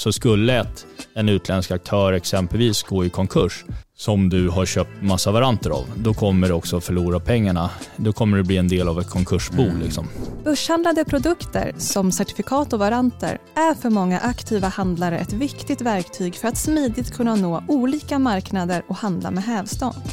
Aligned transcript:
Så 0.00 0.12
skulle 0.12 0.60
ett, 0.60 0.86
en 1.14 1.28
utländsk 1.28 1.70
aktör 1.70 2.12
exempelvis 2.12 2.82
gå 2.82 3.04
i 3.04 3.10
konkurs, 3.10 3.64
som 3.96 4.28
du 4.28 4.48
har 4.48 4.66
köpt 4.66 5.02
massa 5.02 5.30
varanter 5.30 5.70
av, 5.70 5.86
då 5.96 6.14
kommer 6.14 6.48
du 6.48 6.54
också 6.54 6.80
förlora 6.80 7.20
pengarna. 7.20 7.70
Då 7.96 8.12
kommer 8.12 8.36
det 8.36 8.44
bli 8.44 8.56
en 8.56 8.68
del 8.68 8.88
av 8.88 9.00
ett 9.00 9.10
konkursbo. 9.10 9.62
Mm. 9.62 9.80
Liksom. 9.80 10.08
Börshandlade 10.44 11.04
produkter 11.04 11.74
som 11.78 12.12
certifikat 12.12 12.72
och 12.72 12.78
varanter 12.78 13.38
är 13.54 13.74
för 13.74 13.90
många 13.90 14.20
aktiva 14.20 14.68
handlare 14.68 15.18
ett 15.18 15.32
viktigt 15.32 15.80
verktyg 15.80 16.34
för 16.34 16.48
att 16.48 16.56
smidigt 16.56 17.14
kunna 17.14 17.34
nå 17.34 17.64
olika 17.68 18.18
marknader 18.18 18.82
och 18.88 18.96
handla 18.96 19.30
med 19.30 19.44
hävstång. 19.44 20.04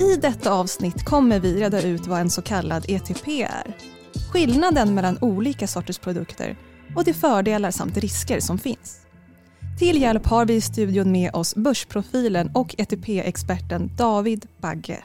I 0.00 0.16
detta 0.16 0.52
avsnitt 0.52 1.04
kommer 1.04 1.40
vi 1.40 1.60
reda 1.60 1.82
ut 1.82 2.06
vad 2.06 2.20
en 2.20 2.30
så 2.30 2.42
kallad 2.42 2.84
ETP 2.88 3.28
är, 3.28 3.76
skillnaden 4.32 4.94
mellan 4.94 5.18
olika 5.20 5.66
sorters 5.66 5.98
produkter 5.98 6.56
och 6.96 7.04
de 7.04 7.14
fördelar 7.14 7.70
samt 7.70 7.96
risker 7.96 8.40
som 8.40 8.58
finns. 8.58 9.00
Till 9.78 10.02
hjälp 10.02 10.26
har 10.26 10.46
vi 10.46 10.54
i 10.54 10.60
studion 10.60 11.12
med 11.12 11.34
oss 11.34 11.54
börsprofilen 11.54 12.50
och 12.54 12.74
ETP-experten 12.78 13.90
David 13.96 14.46
Bagge. 14.60 15.04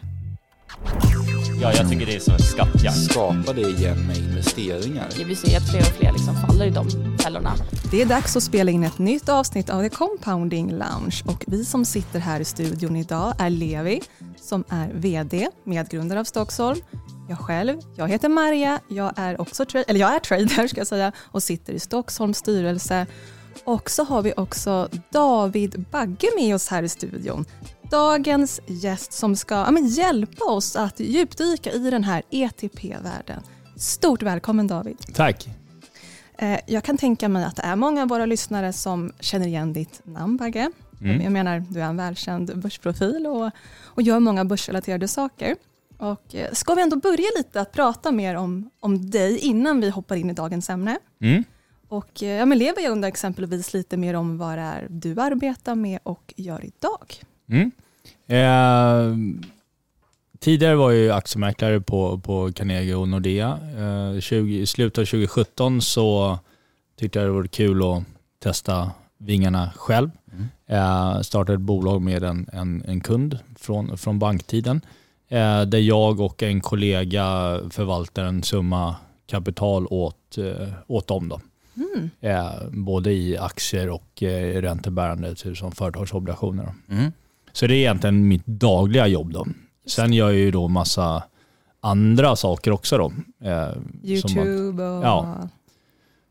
Ja, 1.62 1.73
jag 1.73 1.90
tycker 1.90 2.06
det 2.06 2.16
är 2.16 2.20
som 2.20 2.34
en 2.34 2.40
skattjakt. 2.40 2.98
Skapa 2.98 3.54
det 3.54 3.62
igen 3.62 4.08
med 4.08 4.18
investeringar. 4.18 5.08
Vi 5.28 5.36
ser 5.36 5.58
att 5.58 5.70
fler 5.70 5.80
och 5.80 5.86
fler 5.86 6.12
liksom 6.12 6.36
faller 6.36 6.66
i 6.66 6.70
de 6.70 6.90
fällorna. 7.18 7.54
Det 7.92 8.02
är 8.02 8.06
dags 8.06 8.36
att 8.38 8.44
spela 8.44 8.72
in 8.72 8.84
ett 8.84 8.98
nytt 8.98 9.30
avsnitt 9.30 9.70
av 9.70 9.81
The 9.81 9.90
Compounding 9.90 10.72
Lounge 10.72 11.23
och 11.26 11.44
vi 11.48 11.66
som 11.66 11.86
sitter 11.86 12.20
här 12.20 12.40
i 12.40 12.45
studion 12.45 12.95
idag 12.95 13.34
är 13.40 13.50
Levi 13.50 14.02
som 14.42 14.64
är 14.70 14.92
VD, 14.94 15.48
medgrundare 15.64 16.20
av 16.20 16.23
Stockholm. 16.23 16.80
Jag 17.30 17.38
själv, 17.40 17.80
jag 17.95 18.08
heter 18.08 18.30
Maria, 18.30 18.80
jag 18.88 19.13
är 19.16 19.41
också 19.41 19.64
tra- 19.64 19.84
eller 19.88 20.00
jag 20.00 20.16
är 20.16 20.20
trader 20.20 20.68
ska 20.68 20.80
jag 20.80 20.88
säga 20.88 21.12
och 21.18 21.44
sitter 21.44 21.73
i 21.73 21.80
Stockholms 21.80 22.38
styrelse. 22.38 23.08
Och 23.64 23.90
så 23.90 24.04
har 24.04 24.22
vi 24.22 24.34
också 24.38 24.90
David 25.09 25.86
Bagge 25.91 26.28
med 26.36 26.55
oss 26.55 26.67
här 26.67 26.84
i 26.84 26.90
studion. 26.90 27.45
Dagens 27.92 28.61
gäst 28.67 29.14
som 29.14 29.36
ska 29.36 29.56
ja, 29.56 29.80
hjälpa 29.80 30.45
oss 30.45 30.75
att 30.75 31.00
djupdyka 31.00 31.72
i 31.72 31.89
den 31.89 32.03
här 32.03 32.23
ETP-världen. 32.30 33.42
Stort 33.78 34.23
välkommen 34.23 34.67
David. 34.67 34.98
Tack. 35.14 35.48
Eh, 36.38 36.59
Jag 36.67 36.83
kan 36.83 36.98
tänka 36.98 37.30
mig 37.30 37.44
att 37.44 37.55
det 37.55 37.61
är 37.64 37.76
många 37.76 38.02
av 38.02 38.08
våra 38.09 38.26
lyssnare 38.26 38.73
som 38.73 39.11
känner 39.20 39.48
igen 39.48 39.73
ditt 39.73 40.02
namn 40.05 40.38
Bagge. 40.38 40.72
Mm. 41.02 41.22
Jag 41.22 41.31
menar, 41.31 41.59
du 41.70 41.81
är 41.81 41.86
en 41.86 41.98
välkänd 41.98 42.58
börsprofil 42.59 43.28
och, 43.28 43.52
och 43.86 44.02
gör 44.02 44.20
många 44.20 44.45
börsrelaterade 44.45 45.08
saker. 45.08 45.55
Och 45.97 46.36
eh, 46.36 46.52
ska 46.53 46.73
vi 46.73 46.81
ändå 46.81 46.95
börja 46.95 47.27
lite 47.38 47.61
att 47.61 47.72
prata 47.72 48.11
mer 48.11 48.36
om, 48.36 48.69
om 48.80 49.09
dig 49.09 49.38
innan 49.38 49.81
vi 49.81 49.89
hoppar 49.89 50.16
in 50.16 50.30
i 50.30 50.33
dagens 50.33 50.69
ämne? 50.69 50.99
Mm. 51.22 51.44
Och 51.88 52.23
eh, 52.23 52.30
ja, 52.30 52.45
men 52.45 52.58
lever 52.58 52.81
jag 52.81 52.91
under 52.91 53.08
exempelvis 53.08 53.73
lite 53.73 53.97
mer 53.97 54.14
om 54.14 54.38
vad 54.38 54.58
det 54.58 54.61
är 54.61 54.88
du 54.89 55.21
arbetar 55.21 55.75
med 55.75 55.99
och 56.03 56.33
gör 56.38 56.66
idag? 56.66 57.16
Mm. 57.49 57.71
Eh, 58.27 59.17
tidigare 60.39 60.75
var 60.75 60.91
jag 60.91 61.02
ju 61.02 61.11
aktiemäklare 61.11 61.81
på, 61.81 62.17
på 62.19 62.52
Carnegie 62.52 62.95
och 62.95 63.08
Nordea. 63.08 63.59
Eh, 64.16 64.19
20, 64.19 64.61
I 64.61 64.66
slutet 64.66 64.97
av 64.97 65.05
2017 65.05 65.81
så 65.81 66.39
tyckte 66.99 67.19
jag 67.19 67.27
det 67.27 67.31
var 67.31 67.44
kul 67.44 67.83
att 67.83 68.03
testa 68.39 68.91
vingarna 69.17 69.69
själv. 69.75 70.09
Mm. 70.31 70.47
Eh, 70.67 71.21
startade 71.21 71.53
ett 71.53 71.61
bolag 71.61 72.02
med 72.02 72.23
en, 72.23 72.49
en, 72.53 72.83
en 72.88 73.02
kund 73.02 73.39
från, 73.55 73.97
från 73.97 74.19
banktiden 74.19 74.81
eh, 75.34 75.62
där 75.62 75.80
jag 75.80 76.20
och 76.20 76.44
en 76.44 76.62
kollega 76.62 77.59
förvaltar 77.70 78.23
en 78.23 78.44
summa 78.44 78.95
kapital 79.28 79.88
åt, 79.89 80.38
eh, 80.38 80.70
åt 80.88 81.08
dem. 81.08 81.30
Då. 81.30 81.42
Mm. 81.76 82.09
Eh, 82.22 82.70
både 82.70 83.12
i 83.12 83.38
aktier 83.38 83.89
och 83.89 84.23
eh, 84.23 84.61
räntebärande 84.61 85.36
typ 85.36 85.58
som 85.58 85.72
företagsobligationer. 85.72 86.73
Mm. 86.89 87.11
Så 87.52 87.67
det 87.67 87.73
är 87.73 87.78
egentligen 87.78 88.28
mitt 88.28 88.45
dagliga 88.45 89.08
jobb. 89.08 89.34
Då. 89.34 89.48
Sen 89.86 90.14
gör 90.14 90.30
jag 90.30 90.39
ju 90.39 90.52
då 90.52 90.67
massa 90.67 91.23
andra 91.80 92.36
saker 92.36 92.71
också. 92.71 92.98
Då. 92.98 93.14
Eh, 93.50 93.73
som 93.73 93.82
att 93.92 94.05
Youtube 94.05 94.83
och... 94.83 95.04
ja. 95.04 95.50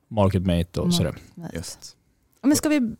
Marketmate 0.08 0.80
och 0.80 0.94
sådär. 0.94 1.14
Just. 1.54 1.96
Men 2.42 2.56
ska 2.56 2.68
vi... 2.68 2.94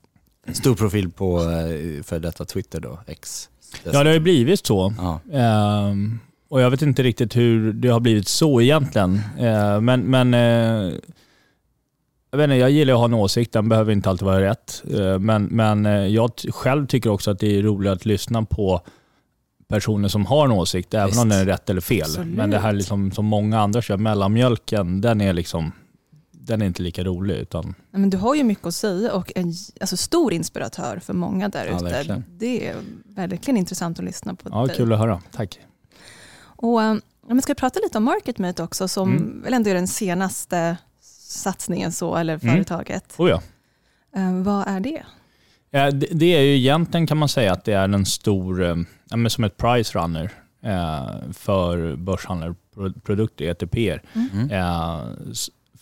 Stor 0.53 0.75
profil 0.75 1.11
på 1.11 1.41
eh, 1.41 2.03
för 2.03 2.21
detta 2.21 2.45
Twitter 2.45 2.81
då, 2.81 2.99
X. 3.07 3.49
Ja, 3.85 3.91
det 4.03 4.09
har 4.09 4.15
ju 4.15 4.21
blivit 4.21 4.67
så. 4.67 4.95
Ja. 4.99 5.21
Ehm, 5.39 6.21
och 6.49 6.61
jag 6.61 6.71
vet 6.71 6.83
inte 6.83 7.03
riktigt 7.03 7.37
hur 7.37 7.73
det 7.73 7.89
har 7.89 8.01
blivit 8.01 8.29
så 8.29 8.61
egentligen. 8.61 9.21
Ehm, 9.39 9.85
men 9.85 10.01
men 10.01 10.35
eh, 10.35 10.95
jag, 12.31 12.39
vet 12.39 12.45
inte, 12.45 12.57
jag 12.57 12.71
gillar 12.71 12.95
att 12.95 12.99
ha 12.99 13.05
en 13.05 13.15
åsikt, 13.15 13.53
den 13.53 13.69
behöver 13.69 13.93
inte 13.93 14.11
alltid 14.11 14.27
vara 14.27 14.41
rätt. 14.41 14.83
Ehm, 14.99 15.27
men 15.27 15.45
men 15.45 15.87
eh, 15.87 16.07
jag 16.07 16.31
själv 16.49 16.87
tycker 16.87 17.11
också 17.11 17.31
att 17.31 17.39
det 17.39 17.59
är 17.59 17.63
roligt 17.63 17.93
att 17.93 18.05
lyssna 18.05 18.43
på 18.43 18.81
personer 19.69 20.09
som 20.09 20.27
har 20.27 20.45
en 20.45 20.53
åsikt, 20.53 20.95
även 20.95 21.07
Visst. 21.07 21.23
om 21.23 21.29
den 21.29 21.39
är 21.41 21.47
rätt 21.47 21.71
eller 21.71 21.81
fel. 21.81 22.03
Absolut. 22.03 22.37
Men 22.37 22.51
det 22.51 22.59
här 22.59 22.73
liksom, 22.73 23.13
som 23.13 23.25
många 23.25 23.61
andra 23.61 23.83
kör, 23.83 23.97
mellanmjölken, 23.97 25.01
den 25.01 25.21
är 25.21 25.33
liksom 25.33 25.73
den 26.45 26.63
är 26.63 26.67
inte 26.67 26.83
lika 26.83 27.05
rolig. 27.05 27.35
Utan, 27.37 27.75
Ja, 27.91 27.99
Men 27.99 28.11
du 28.11 28.17
har 28.17 28.35
ju 28.35 28.45
mycket 28.45 28.67
att 28.67 28.75
säga 28.75 29.13
och 29.13 29.33
en 29.35 29.55
alltså, 29.81 29.97
stor 29.97 30.33
inspiratör 30.33 30.99
för 30.99 31.13
många 31.15 31.49
där 31.49 31.67
Ja, 31.67 31.75
ute. 31.77 31.85
verkligen. 31.85 32.25
det 32.39 32.67
är 32.67 32.77
verkligen 33.05 33.57
intressant 33.57 33.99
att 33.99 34.05
lyssna 34.05 34.35
på 34.35 34.49
ja, 34.53 34.67
dig. 34.67 34.77
kul 34.77 34.93
att 34.93 34.99
höra. 34.99 35.23
Tack. 35.33 35.59
Och, 36.41 36.83
eh, 36.83 36.95
ja, 37.29 37.35
men 37.35 37.43
ska 37.43 37.51
vi 37.53 37.59
prata 37.59 37.81
lite 37.81 37.99
om 37.99 38.05
MarketMate 38.05 38.63
också 38.63 38.89
som 38.89 39.11
Mm. 39.11 39.43
väl 39.43 39.55
ändå 39.55 39.71
är 39.71 39.75
den 39.75 39.89
senaste 39.89 40.77
satsningen 41.21 41.93
så, 41.93 42.17
eller 42.17 42.33
Mm. 42.43 42.55
företaget. 42.55 43.15
Oh 43.19 43.31
ja. 43.31 43.43
Eh, 44.17 44.35
vad 44.43 44.69
är 44.69 44.81
det? 44.81 45.03
Ja, 45.71 45.91
det, 45.91 46.07
det 46.11 46.27
är 46.37 46.41
ju 46.43 46.57
egentligen 46.57 47.07
kan 47.07 47.17
man 47.19 47.29
säga 47.29 47.53
att 47.53 47.65
det 47.65 47.73
är 47.73 47.85
en 47.85 48.07
stor, 48.07 48.63
eh, 48.63 48.77
ja, 49.11 49.17
men 49.17 49.31
som 49.31 49.45
ett 49.45 49.57
price 49.57 49.99
runner 49.99 50.31
eh, 50.63 51.11
för 51.33 51.97
börshandlarprodukter, 51.97 53.45
ETPer. 53.45 54.03
Mm. 54.15 54.51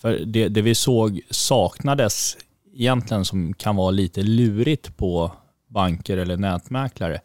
För 0.01 0.19
det, 0.19 0.49
det 0.49 0.63
vi 0.63 0.75
såg 0.75 1.21
saknades 1.31 2.37
egentligen 2.75 3.25
som 3.25 3.55
kan 3.55 3.77
vara 3.77 3.91
lite 3.91 4.23
lurigt 4.23 4.97
på 4.97 5.33
banker 5.69 6.17
eller 6.17 6.37
nätmäklare, 6.37 7.21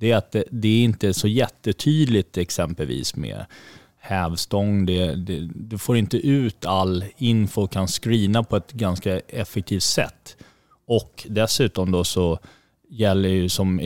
det 0.00 0.10
är 0.10 0.16
att 0.16 0.32
det, 0.32 0.44
det 0.50 0.68
är 0.68 0.84
inte 0.84 1.14
så 1.14 1.28
jättetydligt 1.28 2.36
exempelvis 2.36 3.16
med 3.16 3.44
hävstång. 4.00 4.86
Det, 4.86 5.14
det, 5.14 5.48
du 5.54 5.78
får 5.78 5.96
inte 5.96 6.16
ut 6.16 6.66
all 6.66 7.04
info 7.16 7.62
och 7.62 7.72
kan 7.72 7.86
screena 7.88 8.42
på 8.42 8.56
ett 8.56 8.72
ganska 8.72 9.18
effektivt 9.20 9.82
sätt. 9.82 10.36
Och 10.86 11.26
dessutom 11.28 11.90
då 11.92 12.04
så 12.04 12.38
gäller 12.90 13.28
ju 13.28 13.48
som 13.48 13.80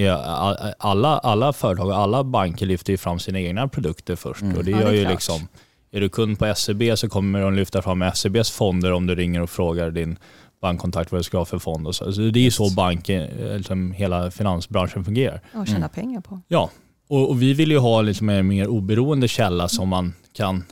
alla, 0.78 1.18
alla 1.18 1.52
företag 1.52 1.86
och 1.88 1.96
alla 1.96 2.24
banker 2.24 2.66
lyfter 2.66 2.92
ju 2.92 2.96
fram 2.96 3.18
sina 3.18 3.40
egna 3.40 3.68
produkter 3.68 4.16
först. 4.16 4.42
Mm. 4.42 4.56
Och 4.56 4.64
det 4.64 4.70
Ja, 4.70 4.76
det 4.76 4.82
gör 4.82 4.88
är 4.90 4.94
ju 4.94 5.00
klart. 5.02 5.12
liksom, 5.12 5.48
är 5.92 6.00
du 6.00 6.08
kund 6.08 6.38
på 6.38 6.54
SEB 6.54 6.82
så 6.98 7.08
kommer 7.08 7.40
de 7.42 7.54
lyfta 7.54 7.82
fram 7.82 8.04
SEBs 8.14 8.50
fonder 8.50 8.92
om 8.92 9.06
du 9.06 9.14
ringer 9.14 9.42
och 9.42 9.50
frågar 9.50 9.90
din 9.90 10.18
bankkontakt 10.62 11.12
vad 11.12 11.18
du 11.20 11.22
ska 11.22 11.38
ha 11.38 11.44
för 11.44 11.58
fond. 11.58 11.86
Och 11.86 11.94
så. 11.94 12.12
så 12.12 12.20
det 12.20 12.38
är 12.40 12.44
ju 12.44 12.50
så 12.50 12.70
banken, 12.70 13.22
eh, 13.22 13.56
liksom 13.56 13.92
hela 13.92 14.30
finansbranschen 14.30 15.04
fungerar. 15.04 15.40
Att 15.52 15.66
tjäna 15.66 15.78
Mm. 15.78 15.90
pengar 15.90 16.20
på. 16.20 16.40
Ja, 16.48 16.70
och, 17.08 17.30
och 17.30 17.42
vi 17.42 17.54
vill 17.54 17.70
ju 17.70 17.78
ha 17.78 18.02
liksom 18.02 18.28
en 18.28 18.46
mer 18.48 18.68
oberoende 18.68 19.28
källa 19.28 19.68
som 19.68 19.88
man 19.88 20.14
kan 20.32 20.64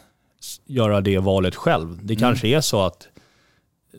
göra 0.67 1.01
det 1.01 1.19
valet 1.19 1.55
själv. 1.55 1.99
Det 2.03 2.17
kanske 2.17 2.49
är 2.49 2.61
så 2.61 2.81
att 2.83 3.09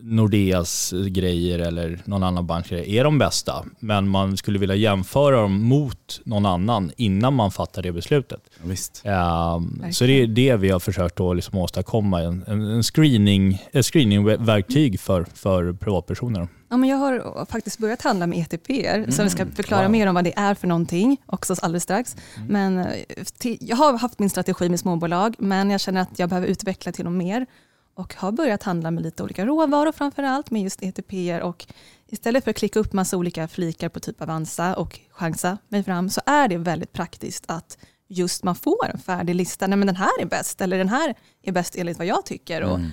Nordeas 0.02 0.94
grejer 1.08 1.60
eller 1.60 2.00
någon 2.06 2.24
annan 2.24 2.48
bank 2.48 2.72
är 2.72 3.04
de 3.04 3.18
bästa, 3.18 3.66
men 3.80 4.08
man 4.08 4.38
skulle 4.38 4.60
vilja 4.60 4.76
jämföra 4.76 5.42
dem 5.42 5.64
mot 5.64 6.22
någon 6.24 6.46
annan 6.46 6.92
innan 6.98 7.34
man 7.34 7.52
fattar 7.52 7.82
det 7.82 7.92
beslutet. 7.92 8.42
Ja, 8.62 8.70
visst. 8.70 9.02
Ehm, 9.06 9.94
så 9.94 10.06
det 10.06 10.22
är 10.22 10.28
det 10.28 10.56
vi 10.56 10.70
har 10.70 10.80
försökt 10.80 11.20
att 11.20 11.36
liksom 11.36 11.58
åstadkomma, 11.58 12.22
en, 12.22 12.44
en, 12.48 12.62
en 12.62 12.84
screening, 12.84 13.64
ett 13.72 13.86
screeningverktyg 13.86 15.00
för, 15.00 15.24
för 15.34 15.74
privatpersoner. 15.74 16.48
Ja, 16.70 16.78
men 16.78 16.90
jag 16.90 16.98
har 16.98 17.46
faktiskt 17.50 17.80
börjat 17.80 18.02
handla 18.02 18.28
med 18.28 18.40
ETPer, 18.40 19.12
så 19.12 19.24
vi 19.24 19.30
ska 19.30 19.46
förklara 19.46 19.82
Mm. 19.82 19.92
wow. 19.92 20.00
mer 20.00 20.08
om 20.08 20.16
vad 20.16 20.24
det 20.24 20.34
är 20.38 20.54
för 20.56 20.68
någonting 20.68 21.18
också 21.26 21.56
alldeles 21.62 21.84
strax. 21.84 22.16
Mm. 22.38 22.48
Men 22.48 22.80
eh, 22.80 22.96
till, 23.38 23.58
jag 23.62 23.76
har 23.76 23.98
haft 23.98 24.20
min 24.20 24.30
strategi 24.30 24.70
med 24.70 24.80
småbolag, 24.80 25.36
men 25.40 25.70
jag 25.70 25.82
känner 25.82 26.02
att 26.02 26.20
jag 26.20 26.30
behöver 26.30 26.48
utveckla 26.48 26.92
till 26.92 27.06
något 27.06 27.14
mer 27.14 27.46
och 27.94 28.16
har 28.16 28.32
börjat 28.32 28.64
handla 28.64 28.92
med 28.92 29.04
lite 29.04 29.24
olika 29.24 29.46
råvaror 29.46 29.92
framför 29.92 30.24
allt 30.24 30.52
med 30.52 30.62
just 30.62 30.84
ETPer 30.84 31.42
och 31.42 31.66
istället 32.08 32.44
för 32.44 32.52
att 32.52 32.58
klicka 32.58 32.80
upp 32.80 32.94
massa 32.94 33.18
olika 33.18 33.48
flikar 33.48 33.90
på 33.90 34.00
typ 34.00 34.22
Avanza 34.22 34.74
och 34.76 35.00
chansa 35.12 35.58
mig 35.68 35.84
fram 35.84 36.10
så 36.10 36.22
är 36.26 36.48
det 36.48 36.58
väldigt 36.58 36.94
praktiskt 36.94 37.44
att 37.48 37.78
just 38.08 38.44
man 38.44 38.56
får 38.56 38.90
en 38.94 39.00
färdig 39.00 39.36
lista. 39.36 39.68
Nej 39.68 39.78
men 39.78 39.86
den 39.88 39.96
här 39.96 40.22
är 40.22 40.26
bäst 40.26 40.62
eller 40.62 40.78
den 40.78 40.90
här 40.90 41.16
är 41.44 41.52
bäst 41.52 41.76
enligt 41.76 41.98
vad 41.98 42.08
jag 42.08 42.26
tycker 42.26 42.62
och, 42.64 42.76
Mm. 42.80 42.92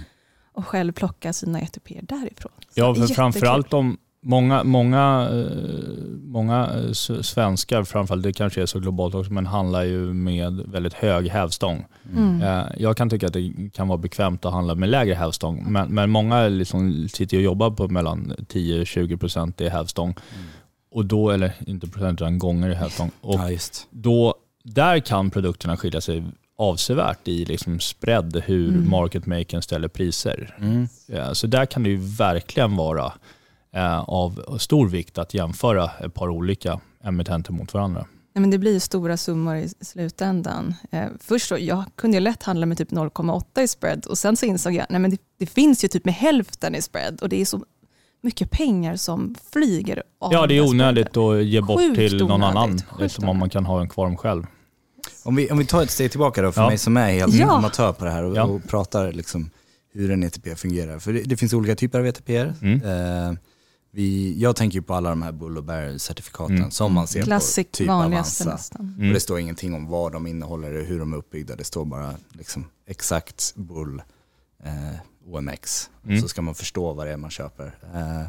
och 0.53 0.67
själv 0.67 0.93
plocka 0.93 1.33
sina 1.33 1.61
ETPer 1.61 2.03
därifrån. 2.03 2.53
Så 2.59 2.81
Ja, 2.81 3.07
framförallt 3.15 3.73
om, 3.73 3.99
många, 4.23 4.65
många, 4.65 5.29
eh, 5.33 5.59
många 6.23 6.71
eh, 6.75 6.93
svenskar, 7.23 7.85
framförallt 7.85 8.23
det 8.23 8.33
kanske 8.33 8.63
är 8.63 8.67
så 8.67 8.79
globalt 8.81 9.15
också, 9.15 9.33
men 9.33 9.47
handlar 9.47 9.83
ju 9.85 10.13
med 10.13 10.53
väldigt 10.67 10.95
hög 10.95 11.29
hävstång. 11.29 11.85
Mm. 12.17 12.43
Eh, 12.43 12.65
Jag 12.79 12.97
kan 12.97 13.11
tycka 13.11 13.27
att 13.27 13.33
det 13.33 13.53
kan 13.75 13.89
vara 13.89 13.99
bekvämt 13.99 14.45
att 14.45 14.53
handla 14.53 14.75
med 14.75 14.89
lägre 14.89 15.15
hävstång, 15.15 15.73
men, 15.73 15.89
men 15.95 16.11
många 16.11 16.49
liksom 16.49 17.09
sitter 17.09 17.37
och 17.37 17.43
jobbar 17.43 17.71
på 17.71 17.89
mellan 17.89 18.33
10-20% 18.39 19.63
i 19.63 19.69
hävstång. 19.69 20.15
Och 20.91 21.05
då, 21.07 21.31
eller 21.31 21.53
inte 21.67 21.87
procent 21.89 22.21
utan 22.21 22.39
gånger 22.39 22.71
i 22.71 22.75
hävstång. 22.75 23.11
Och 23.21 23.35
Ja, 23.35 23.59
då, 23.91 24.35
där 24.65 24.99
kan 25.01 25.31
produkterna 25.31 25.77
skilja 25.77 26.01
sig 26.01 26.25
avsevärt 26.59 27.29
i 27.29 27.45
liksom 27.45 27.81
spread, 27.81 28.43
hur 28.47 28.69
Mm. 28.69 28.91
market 28.91 29.27
makern 29.27 29.63
ställer 29.63 29.89
priser. 29.89 30.57
Mm. 30.61 30.89
Ja, 31.07 31.35
så 31.35 31.47
där 31.47 31.67
kan 31.67 31.83
det 31.83 31.89
ju 31.91 31.97
verkligen 31.97 32.77
vara 32.77 33.13
av 34.07 34.59
stor 34.59 34.89
vikt 34.89 35.19
att 35.19 35.35
jämföra 35.35 35.91
ett 36.05 36.15
par 36.15 36.29
olika 36.29 36.81
emittenter 37.05 37.53
mot 37.53 37.75
varandra. 37.75 38.07
Nej, 38.35 38.41
men 38.41 38.51
det 38.51 38.59
blir 38.59 38.81
stora 38.81 39.17
summor 39.17 39.57
i 39.57 39.69
slutändan. 39.81 40.75
Eh, 40.91 41.05
först 41.21 41.49
så, 41.49 41.57
jag 41.59 41.85
kunde 41.97 42.21
lätt 42.21 42.43
handla 42.43 42.67
med 42.67 42.79
typ 42.79 42.91
0,8 42.91 43.61
i 43.63 43.69
spread 43.69 44.07
och 44.07 44.19
sen 44.19 44.37
så 44.37 44.47
insåg 44.47 44.75
jag 44.75 44.87
nej 44.91 45.01
men 45.01 45.11
det, 45.11 45.17
det 45.39 45.47
finns 45.47 45.85
ju 45.85 45.89
typ 45.89 46.05
med 46.05 46.15
hälften 46.15 46.75
i 46.75 46.83
spread 46.83 47.21
och 47.23 47.29
det 47.29 47.41
är 47.41 47.45
så 47.45 47.65
mycket 48.23 48.51
pengar 48.51 48.97
som 48.97 49.35
flyger 49.53 50.03
av 50.21 50.33
Ja, 50.33 50.47
det 50.47 50.55
är 50.55 50.61
onödigt 50.69 51.09
spreaden. 51.09 51.41
att 51.41 51.47
ge 51.47 51.61
bort 51.61 51.77
Sjukt 51.81 51.97
till 51.97 52.17
någon 52.19 52.31
onödigt, 52.33 52.57
annan, 52.57 52.71
sjukt 52.79 53.01
liksom 53.01 53.29
om 53.29 53.39
man 53.39 53.51
kan 53.51 53.67
ha 53.67 53.81
en 53.81 53.89
kvar 53.89 54.17
själv. 54.17 54.45
Om 55.25 55.37
vi, 55.37 55.51
om 55.51 55.59
vi 55.59 55.65
tar 55.67 55.83
ett 55.83 55.91
steg 55.91 56.11
tillbaka 56.11 56.43
då, 56.43 56.53
för 56.53 56.61
Ja. 56.63 56.69
mig 56.69 56.79
som 56.79 56.97
är 56.97 57.11
helt 57.13 57.35
Ja. 57.35 57.51
amatör 57.57 57.93
på 57.93 58.05
det 58.05 58.11
här 58.11 58.25
och, 58.25 58.37
Ja. 58.37 58.45
och 58.45 58.65
pratar 58.69 59.13
liksom 59.13 59.51
hur 59.93 60.11
en 60.11 60.23
ETP 60.23 60.55
fungerar. 60.59 60.99
För 60.99 61.13
det, 61.13 61.23
det 61.23 61.37
finns 61.37 61.53
olika 61.53 61.77
typer 61.77 61.99
av 62.01 62.07
ETP. 62.07 62.29
Mm. 62.63 62.83
Eh, 62.83 63.39
vi, 63.91 64.35
jag 64.39 64.57
tänker 64.57 64.75
ju 64.79 64.83
på 64.83 64.95
alla 64.95 65.11
de 65.11 65.23
här 65.23 65.33
Bull 65.33 65.59
och 65.59 65.65
Bear-certifikaten 65.65 66.57
Mm. 66.57 66.71
som 66.71 66.93
man 66.93 67.07
ser 67.07 67.23
Classic, 67.23 67.67
på 67.67 67.77
typ 67.77 67.89
vanligaste 67.89 68.45
Avanza. 68.45 68.53
nästan. 68.57 68.95
Mm. 68.99 69.09
Och 69.09 69.15
det 69.15 69.21
står 69.21 69.41
ingenting 69.41 69.75
om 69.75 69.87
vad 69.87 70.13
de 70.13 70.27
innehåller 70.27 70.75
och 70.81 70.85
hur 70.87 70.99
de 70.99 71.13
är 71.13 71.17
uppbyggda. 71.17 71.57
Det 71.57 71.65
står 71.65 71.85
bara 71.85 72.15
liksom 72.33 72.65
exakt 72.87 73.53
Bull, 73.57 74.03
eh, 74.65 74.99
OMX. 75.27 75.91
Mm. 76.05 76.21
Så 76.21 76.29
ska 76.29 76.43
man 76.43 76.55
förstå 76.55 76.93
vad 76.93 77.07
det 77.07 77.13
är 77.13 77.17
man 77.17 77.31
köper. 77.31 77.67
Eh, 77.95 78.27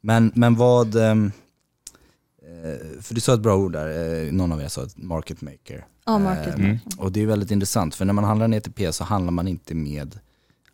men, 0.00 0.32
men 0.34 0.54
vad, 0.54 0.96
ehm, 0.96 1.32
eh, 2.42 3.00
för 3.02 3.14
du 3.14 3.20
sa 3.20 3.34
ett 3.34 3.40
bra 3.40 3.56
ord 3.56 3.72
där, 3.72 4.24
eh, 4.26 4.32
någon 4.32 4.52
av 4.52 4.62
er 4.62 4.68
sa 4.68 4.82
ett 4.84 4.96
market 4.96 5.40
maker. 5.40 5.86
Ja, 6.06 6.18
market 6.18 6.46
Eh, 6.48 6.54
Mm. 6.64 6.78
Och 6.98 7.12
det 7.12 7.20
är 7.22 7.26
väldigt 7.26 7.50
intressant, 7.50 7.94
för 7.94 8.04
när 8.04 8.12
man 8.12 8.24
handlar 8.24 8.44
en 8.44 8.54
ETP 8.54 8.92
så 8.92 9.04
handlar 9.04 9.30
man 9.30 9.48
inte 9.48 9.74
med 9.74 10.18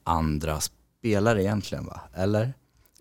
andra 0.04 0.58
spelare 0.60 1.42
egentligen 1.42 1.86
va? 1.86 2.00
Eller? 2.14 2.54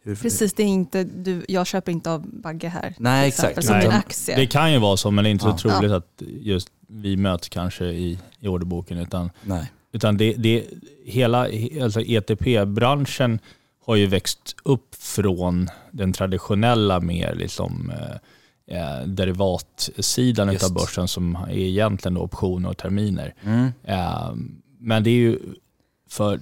Hur, 0.05 0.15
Precis, 0.15 0.53
det 0.53 0.63
är 0.63 0.67
inte, 0.67 1.03
du, 1.03 1.45
jag 1.47 1.67
köper 1.67 1.91
inte 1.91 2.11
av 2.11 2.27
Bagge 2.41 2.67
här. 2.67 2.95
Nej, 2.97 3.27
exempel, 3.27 3.49
exakt. 3.51 3.67
Som 3.67 3.77
Nej. 3.77 3.85
en 3.85 3.91
aktie. 3.91 4.35
Det 4.35 4.47
kan 4.47 4.73
ju 4.73 4.79
vara 4.79 4.97
så, 4.97 5.11
men 5.11 5.23
det 5.23 5.29
är 5.29 5.31
inte 5.31 5.45
Ja. 5.45 5.57
så 5.57 5.69
troligt 5.69 5.91
att 5.91 6.21
just 6.41 6.67
vi 6.87 7.17
möts 7.17 7.49
kanske 7.49 7.85
i, 7.85 8.19
i 8.39 8.47
orderboken. 8.47 8.97
Utan, 8.97 9.31
Nej. 9.43 9.71
utan 9.91 10.17
det, 10.17 10.33
det, 10.33 10.63
hela 11.05 11.47
alltså 11.81 12.01
ETP-branschen 12.01 13.39
har 13.85 13.95
ju 13.95 14.07
växt 14.07 14.55
upp 14.63 14.95
från 14.95 15.67
den 15.91 16.13
traditionella 16.13 16.99
mer 16.99 17.35
liksom, 17.35 17.91
eh, 17.91 18.77
eh, 18.77 19.07
derivatsidan 19.07 20.51
Just. 20.53 20.65
av 20.65 20.73
börsen 20.73 21.07
som 21.07 21.35
är 21.35 21.57
egentligen 21.57 22.17
optioner 22.17 22.69
och 22.69 22.77
terminer. 22.77 23.33
Mm. 23.43 23.71
Eh, 23.83 24.33
men 24.79 25.03
det 25.03 25.09
är 25.09 25.15
ju 25.15 25.39
för 26.09 26.39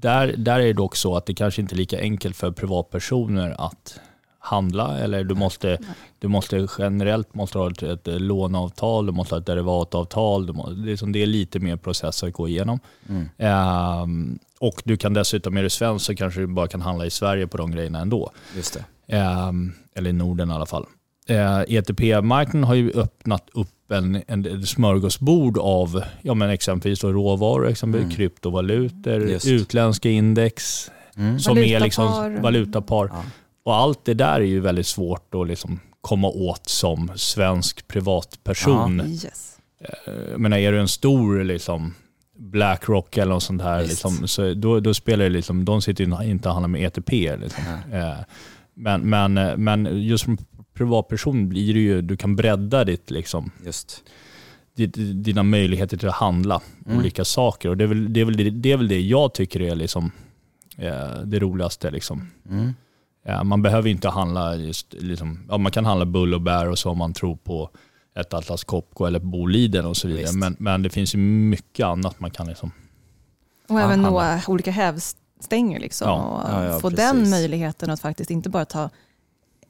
där, 0.00 0.34
där 0.36 0.60
är 0.60 0.66
det 0.66 0.72
dock 0.72 0.96
så 0.96 1.16
att 1.16 1.26
det 1.26 1.34
kanske 1.34 1.60
inte 1.60 1.74
är 1.74 1.76
lika 1.76 2.00
enkelt 2.00 2.36
för 2.36 2.50
privatpersoner 2.50 3.54
att 3.58 4.00
handla 4.38 4.98
eller 4.98 5.24
du 5.24 5.34
måste, 5.34 5.78
du 6.18 6.28
måste 6.28 6.68
generellt 6.78 7.34
måste 7.34 7.58
ha 7.58 7.70
ett, 7.70 7.82
ett 7.82 8.20
låneavtal, 8.20 9.06
du 9.06 9.12
måste 9.12 9.34
ha 9.34 9.40
ett 9.40 9.46
derivatavtal, 9.46 10.46
du 10.46 10.52
må, 10.52 10.70
det, 10.70 10.92
är 10.92 10.96
som, 10.96 11.12
det 11.12 11.22
är 11.22 11.26
lite 11.26 11.58
mer 11.58 11.76
process 11.76 12.22
att 12.22 12.32
gå 12.32 12.48
igenom. 12.48 12.80
Mm. 13.08 13.28
Ehm, 13.38 14.38
och 14.58 14.82
du 14.84 14.96
kan 14.96 15.14
dessutom, 15.14 15.56
är 15.56 15.62
du 15.62 15.70
svensk 15.70 16.06
så 16.06 16.14
kanske 16.14 16.40
du 16.40 16.46
bara 16.46 16.68
kan 16.68 16.80
handla 16.80 17.06
i 17.06 17.10
Sverige 17.10 17.46
på 17.46 17.56
de 17.56 17.70
grejerna 17.70 18.00
ändå. 18.00 18.30
Just 18.56 18.74
det. 18.74 19.16
Ehm, 19.16 19.72
eller 19.94 20.10
i 20.10 20.12
Norden 20.12 20.50
i 20.50 20.54
alla 20.54 20.66
fall. 20.66 20.86
Eh, 21.30 21.60
ETP-marknaden 21.68 22.64
har 22.64 22.74
ju 22.74 22.92
öppnat 22.92 23.48
upp 23.52 23.90
en, 23.92 24.22
en, 24.28 24.66
smörgåsbord 24.66 25.58
av 25.58 26.02
ja, 26.22 26.34
men 26.34 26.50
exempelvis 26.50 27.00
då 27.00 27.12
råvaror, 27.12 27.68
exempelvis 27.68 28.04
Mm. 28.04 28.16
kryptovalutor, 28.16 29.28
Just. 29.28 29.46
utländska 29.46 30.10
index 30.10 30.90
Mm. 31.16 31.38
som 31.40 31.58
är 31.58 31.62
Valutapar. 31.62 31.84
liksom 31.84 32.42
valutapar. 32.42 33.08
Ja. 33.12 33.24
Och 33.64 33.74
allt 33.76 34.04
det 34.04 34.14
där 34.14 34.34
är 34.40 34.44
ju 34.44 34.60
väldigt 34.60 34.86
svårt 34.86 35.34
att 35.34 35.46
liksom 35.48 35.80
komma 36.00 36.28
åt 36.28 36.68
som 36.68 37.10
svensk 37.16 37.88
privatperson. 37.88 39.00
Yes. 39.00 39.56
Eh, 39.84 40.12
Jag 40.30 40.40
menar, 40.40 40.56
är 40.56 40.72
du 40.72 40.80
en 40.80 40.88
stor 40.88 41.44
liksom, 41.44 41.94
Blackrock 42.38 43.16
eller 43.16 43.32
något 43.32 43.42
sånt 43.42 43.62
här, 43.62 43.82
liksom, 43.82 44.28
så 44.28 44.54
då, 44.54 44.80
då 44.80 44.94
spelar 44.94 45.24
det 45.24 45.30
liksom, 45.30 45.64
de 45.64 45.82
sitter 45.82 46.04
ju 46.04 46.30
inte 46.30 46.48
och 46.48 46.54
handlar 46.54 46.68
med 46.68 46.82
ETP. 46.86 47.12
Liksom. 47.40 47.64
Eh, 47.92 48.12
Men, 48.74 49.00
men, 49.10 49.38
eh, 49.38 49.56
men 49.56 50.02
just 50.02 50.24
som 50.24 50.38
privatperson 50.84 51.48
blir 51.48 51.74
det 51.74 51.80
ju, 51.80 52.02
du 52.02 52.16
kan 52.16 52.36
bredda 52.36 52.84
ditt, 52.84 53.10
liksom, 53.10 53.50
Just. 53.64 54.02
dina 55.14 55.42
möjligheter 55.42 55.96
till 55.96 56.08
att 56.08 56.14
handla 56.14 56.60
Mm. 56.86 56.98
olika 56.98 57.24
saker. 57.24 57.68
Och 57.68 57.76
det 57.76 57.84
är 57.84 57.88
väl 57.88 58.12
det, 58.12 58.20
är 58.20 58.24
väl 58.24 58.36
det, 58.36 58.50
det, 58.50 58.72
är 58.72 58.76
väl 58.76 58.88
det 58.88 59.00
jag 59.00 59.34
tycker 59.34 59.60
är 59.62 59.74
liksom, 59.74 60.10
eh, 60.76 61.20
det 61.24 61.38
roligaste. 61.38 61.90
Liksom. 61.90 62.30
Mm. 62.50 62.74
Ja, 63.24 63.44
man 63.44 63.62
behöver 63.62 63.88
inte 63.90 64.08
handla 64.08 64.56
just, 64.56 64.94
liksom, 64.98 65.38
ja, 65.48 65.58
man 65.58 65.72
kan 65.72 65.84
handla 65.86 66.04
bull 66.06 66.34
och 66.34 66.40
bär 66.40 66.68
och 66.68 66.78
så 66.78 66.90
om 66.90 66.98
man 66.98 67.12
tror 67.12 67.36
på 67.36 67.70
ett 68.14 68.34
Atlas 68.34 68.64
Copco 68.64 69.04
eller 69.04 69.18
Boliden 69.20 69.86
och 69.86 69.96
så 69.96 70.08
vidare. 70.08 70.32
Men, 70.36 70.56
men 70.58 70.82
det 70.82 70.90
finns 70.90 71.14
ju 71.14 71.18
mycket 71.18 71.86
annat 71.86 72.20
man 72.20 72.30
kan 72.30 72.46
liksom. 72.46 72.70
Och 73.68 73.80
även 73.80 74.02
nå 74.02 74.18
handla. 74.18 74.42
olika 74.52 74.70
hävstänger 74.70 75.80
liksom, 75.80 76.08
Ja. 76.08 76.14
och 76.22 76.50
Ja, 76.54 76.64
ja, 76.64 76.78
få 76.80 76.90
precis. 76.90 77.06
den 77.06 77.30
möjligheten 77.30 77.90
att 77.90 78.00
faktiskt 78.00 78.30
inte 78.30 78.48
bara 78.50 78.64
ta 78.64 78.90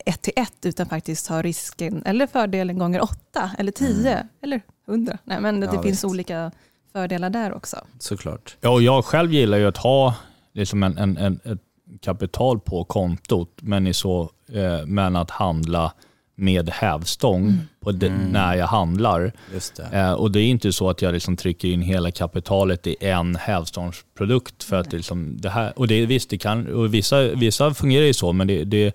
ett 0.07 0.23
till 0.23 0.33
ett 0.37 0.67
utan 0.67 0.87
faktiskt 0.87 1.27
ta 1.27 1.43
risken 1.43 2.03
eller 2.07 2.27
fördelen 2.27 2.79
gånger 2.79 3.03
åtta 3.03 3.51
eller 3.59 3.73
tio 3.73 4.27
eller 4.43 4.61
hundra. 4.87 5.19
Nej, 5.25 5.41
men 5.41 5.57
Mm. 5.57 5.69
Ja, 5.69 5.77
det 5.77 5.83
finns 5.83 5.93
visst. 5.95 6.05
olika 6.05 6.51
fördelar 6.93 7.31
där 7.31 7.53
också. 7.55 7.77
Såklart. 7.99 8.57
Ja, 8.61 8.71
och 8.71 8.83
jag 8.83 9.05
själv 9.05 9.33
gillar 9.33 9.59
ju 9.59 9.67
att 9.67 9.77
ha 9.77 10.15
liksom 10.55 10.83
en, 10.83 10.99
en, 10.99 11.17
en, 11.17 11.41
ett 11.45 11.61
kapital 12.01 12.61
på 12.61 12.85
kontot, 12.85 13.59
men, 13.61 13.87
i 13.87 13.95
så, 13.95 14.31
eh, 14.53 14.87
men 14.87 15.17
att 15.17 15.31
handla 15.31 15.93
med 16.35 16.69
hävstång 16.71 17.59
på 17.81 17.93
det, 17.93 18.07
Mm. 18.07 18.29
när 18.29 18.55
jag 18.55 18.67
handlar. 18.67 19.33
Just 19.55 19.77
det. 19.77 19.85
Eh, 19.93 20.13
och 20.13 20.31
det 20.31 20.41
är 20.41 20.45
inte 20.47 20.73
så 20.73 20.91
att 20.91 21.03
jag 21.03 21.13
liksom 21.13 21.37
trycker 21.37 21.69
in 21.69 21.83
hela 21.83 22.11
kapitalet 22.11 22.87
i 22.87 22.97
en 23.01 23.37
hävstångsprodukt. 23.37 24.65
För 24.65 24.77
att 24.77 24.91
det 24.91 24.97
liksom 24.97 25.37
det 25.41 25.51
här, 25.51 25.79
och 25.79 25.89
det, 25.89 25.95
är- 25.95 26.07
visst, 26.07 26.31
det 26.31 26.39
kan, 26.39 26.67
och 26.75 26.95
vissa, 26.95 27.23
vissa 27.23 27.75
fungerar 27.75 28.05
ju 28.07 28.13
så, 28.13 28.33
men 28.33 28.47
det, 28.47 28.65
det, 28.65 28.95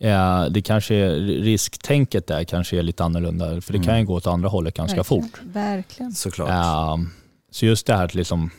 eh, 0.00 0.44
det 0.44 0.62
kanske 0.62 0.94
är, 0.94 1.20
risktänket 1.20 2.26
där 2.26 2.44
kanske 2.44 2.78
är 2.78 2.82
lite 2.82 3.04
annorlunda. 3.04 3.60
För 3.60 3.72
det 3.72 3.84
kan 3.84 4.00
ju 4.00 4.06
gå 4.06 4.14
åt 4.14 4.26
andra 4.26 4.48
hållet 4.48 4.74
ganska 4.74 4.96
Verkligen. 4.96 5.22
fort. 5.22 5.40
Verkligen. 5.42 6.12
Såklart. 6.12 6.50
Eh, 6.50 6.96
så 7.50 7.66
just 7.66 7.86
det 7.86 7.96
här 7.96 8.04
att 8.04 8.14
liksom 8.14 8.50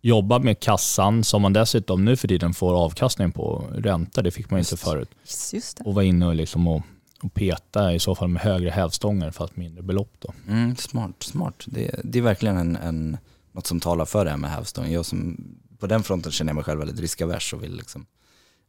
jobba 0.00 0.38
med 0.38 0.60
kassan, 0.60 1.24
som 1.24 1.42
man 1.42 1.52
dessutom 1.52 2.04
nu 2.04 2.16
för 2.16 2.28
tiden 2.28 2.54
får 2.54 2.84
avkastning 2.84 3.32
på 3.32 3.64
ränta, 3.74 4.22
det 4.22 4.30
fick 4.30 4.50
man 4.50 4.60
inte 4.60 4.72
Just. 4.72 4.84
förut. 4.84 5.10
Just 5.52 5.76
det. 5.76 5.84
Och 5.84 5.94
vara 5.94 6.04
inne 6.04 6.26
och, 6.26 6.34
liksom 6.34 6.68
och, 6.68 6.82
och 7.22 7.34
peta 7.34 7.94
i 7.94 7.98
så 7.98 8.14
fall 8.14 8.28
med 8.28 8.42
högre 8.42 8.70
hävstånger 8.70 9.30
fast 9.30 9.56
mindre 9.56 9.82
belopp. 9.82 10.12
Då. 10.18 10.32
Mm, 10.48 10.76
smart, 10.76 11.22
smart. 11.22 11.64
Det, 11.66 12.00
det 12.04 12.18
är 12.18 12.22
verkligen 12.22 12.56
en, 12.56 12.76
en, 12.76 13.16
något 13.52 13.66
som 13.66 13.80
talar 13.80 14.04
för 14.04 14.24
det 14.24 14.30
här 14.30 14.38
med 14.38 14.50
hävstång. 14.50 14.90
Jag 14.90 15.06
som, 15.06 15.44
på 15.78 15.86
den 15.86 16.02
fronten 16.02 16.32
känner 16.32 16.50
jag 16.50 16.54
mig 16.54 16.64
själv 16.64 16.78
väldigt 16.78 17.00
riskavers 17.00 17.52
och 17.52 17.62
vill 17.62 17.76
liksom 17.76 18.06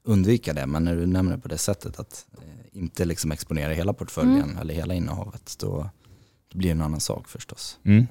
undvika 0.04 0.54
det. 0.54 0.66
Men 0.66 0.84
när 0.84 0.96
du 0.96 1.06
nämner 1.06 1.36
det 1.36 1.42
på 1.42 1.48
det 1.48 1.58
sättet 1.58 2.00
att 2.00 2.26
eh, 2.38 2.78
inte 2.82 3.06
liksom 3.06 3.32
exponera 3.32 3.74
hela 3.74 3.94
portföljen 3.94 4.58
eller 4.62 4.74
hela 4.74 4.94
innehavet, 4.94 5.56
då, 5.60 5.90
då 6.52 6.58
blir 6.58 6.70
det 6.70 6.76
en 6.76 6.82
annan 6.82 7.00
sak 7.00 7.28
förstås. 7.28 7.80
Mm. 7.84 8.08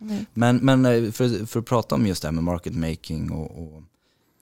Mm. 0.00 0.26
Men, 0.34 0.56
men 0.56 0.86
eh, 0.86 1.10
för, 1.10 1.46
för 1.46 1.60
att 1.60 1.66
prata 1.66 1.94
om 1.94 2.06
just 2.06 2.22
det 2.22 2.28
här 2.28 2.32
med 2.32 2.44
market 2.44 2.74
making 2.74 3.30
och, 3.30 3.62
och 3.62 3.82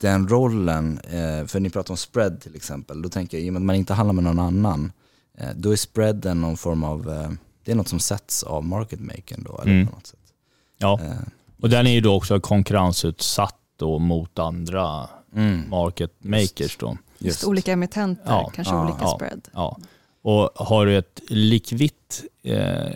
den 0.00 0.28
rollen, 0.28 0.98
eh, 0.98 1.46
för 1.46 1.60
ni 1.60 1.70
pratar 1.70 1.92
om 1.92 1.96
spread 1.96 2.40
till 2.40 2.56
exempel, 2.56 3.02
då 3.02 3.08
tänker 3.08 3.38
jag 3.38 3.46
i 3.46 3.48
och 3.48 3.52
med 3.52 3.60
att 3.60 3.66
man 3.66 3.76
inte 3.76 3.94
handlar 3.94 4.12
med 4.12 4.24
någon 4.24 4.38
annan, 4.38 4.92
då 5.54 5.72
är 5.72 5.76
spreaden 5.76 6.40
någon 6.40 6.56
form 6.56 6.84
av, 6.84 7.04
det 7.64 7.72
är 7.72 7.76
något 7.76 7.88
som 7.88 8.00
sätts 8.00 8.42
av 8.42 8.64
market 8.64 9.00
makern 9.00 9.44
då, 9.44 9.60
eller 9.62 9.72
Mm. 9.72 9.86
på 9.86 9.92
något 9.94 10.06
sätt. 10.06 10.20
Ja. 10.78 11.00
Och 11.60 11.70
den 11.70 11.86
är 11.86 11.90
ju 11.90 12.00
då 12.00 12.14
också 12.14 12.40
konkurrensutsatt 12.40 13.63
då 13.76 13.98
mot 13.98 14.38
andra 14.38 15.08
mm, 15.36 15.68
market 15.70 16.12
makers. 16.18 16.76
Då. 16.76 16.88
Just, 17.18 17.24
just. 17.24 17.44
olika 17.44 17.72
emittenter, 17.72 18.22
Ja. 18.26 18.52
kanske 18.54 18.74
Ja, 18.74 18.84
olika 18.84 18.98
ja. 19.00 19.14
spread. 19.16 19.48
Ja. 19.52 19.78
Och 20.22 20.50
har 20.54 20.86
du 20.86 20.96
ett 20.98 21.20
likvitt 21.28 22.24
eh, 22.42 22.92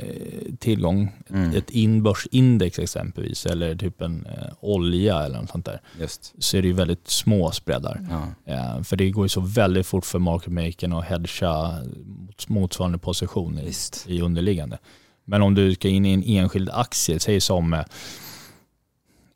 tillgång, 0.58 1.12
Mm. 1.30 1.56
ett 1.56 1.70
inbörsindex 1.70 2.78
exempelvis, 2.78 3.46
eller 3.46 3.76
typ 3.76 4.00
en 4.00 4.26
eh, 4.26 4.48
olja 4.60 5.18
eller 5.22 5.40
något 5.40 5.50
sånt 5.50 5.64
där, 5.64 5.80
Just. 6.00 6.34
så 6.38 6.56
är 6.56 6.62
det 6.62 6.68
ju 6.68 6.74
väldigt 6.74 7.08
små 7.08 7.50
spreadar. 7.50 8.06
Ja. 8.10 8.52
Eh, 8.54 8.82
för 8.82 8.96
det 8.96 9.10
går 9.10 9.24
ju 9.24 9.28
så 9.28 9.40
väldigt 9.40 9.86
fort 9.86 10.06
för 10.06 10.18
market 10.18 10.52
makern 10.52 10.92
att 10.92 11.04
hedga 11.04 11.78
mot- 12.06 12.48
motsvarande 12.48 12.98
position 12.98 13.58
i, 13.58 13.72
i 14.06 14.20
underliggande. 14.20 14.78
Men 15.24 15.42
om 15.42 15.54
du 15.54 15.74
ska 15.74 15.88
in 15.88 16.06
i 16.06 16.12
en 16.12 16.22
enskild 16.22 16.70
aktie, 16.70 17.20
säg 17.20 17.40
som 17.40 17.72
eh, 17.74 17.84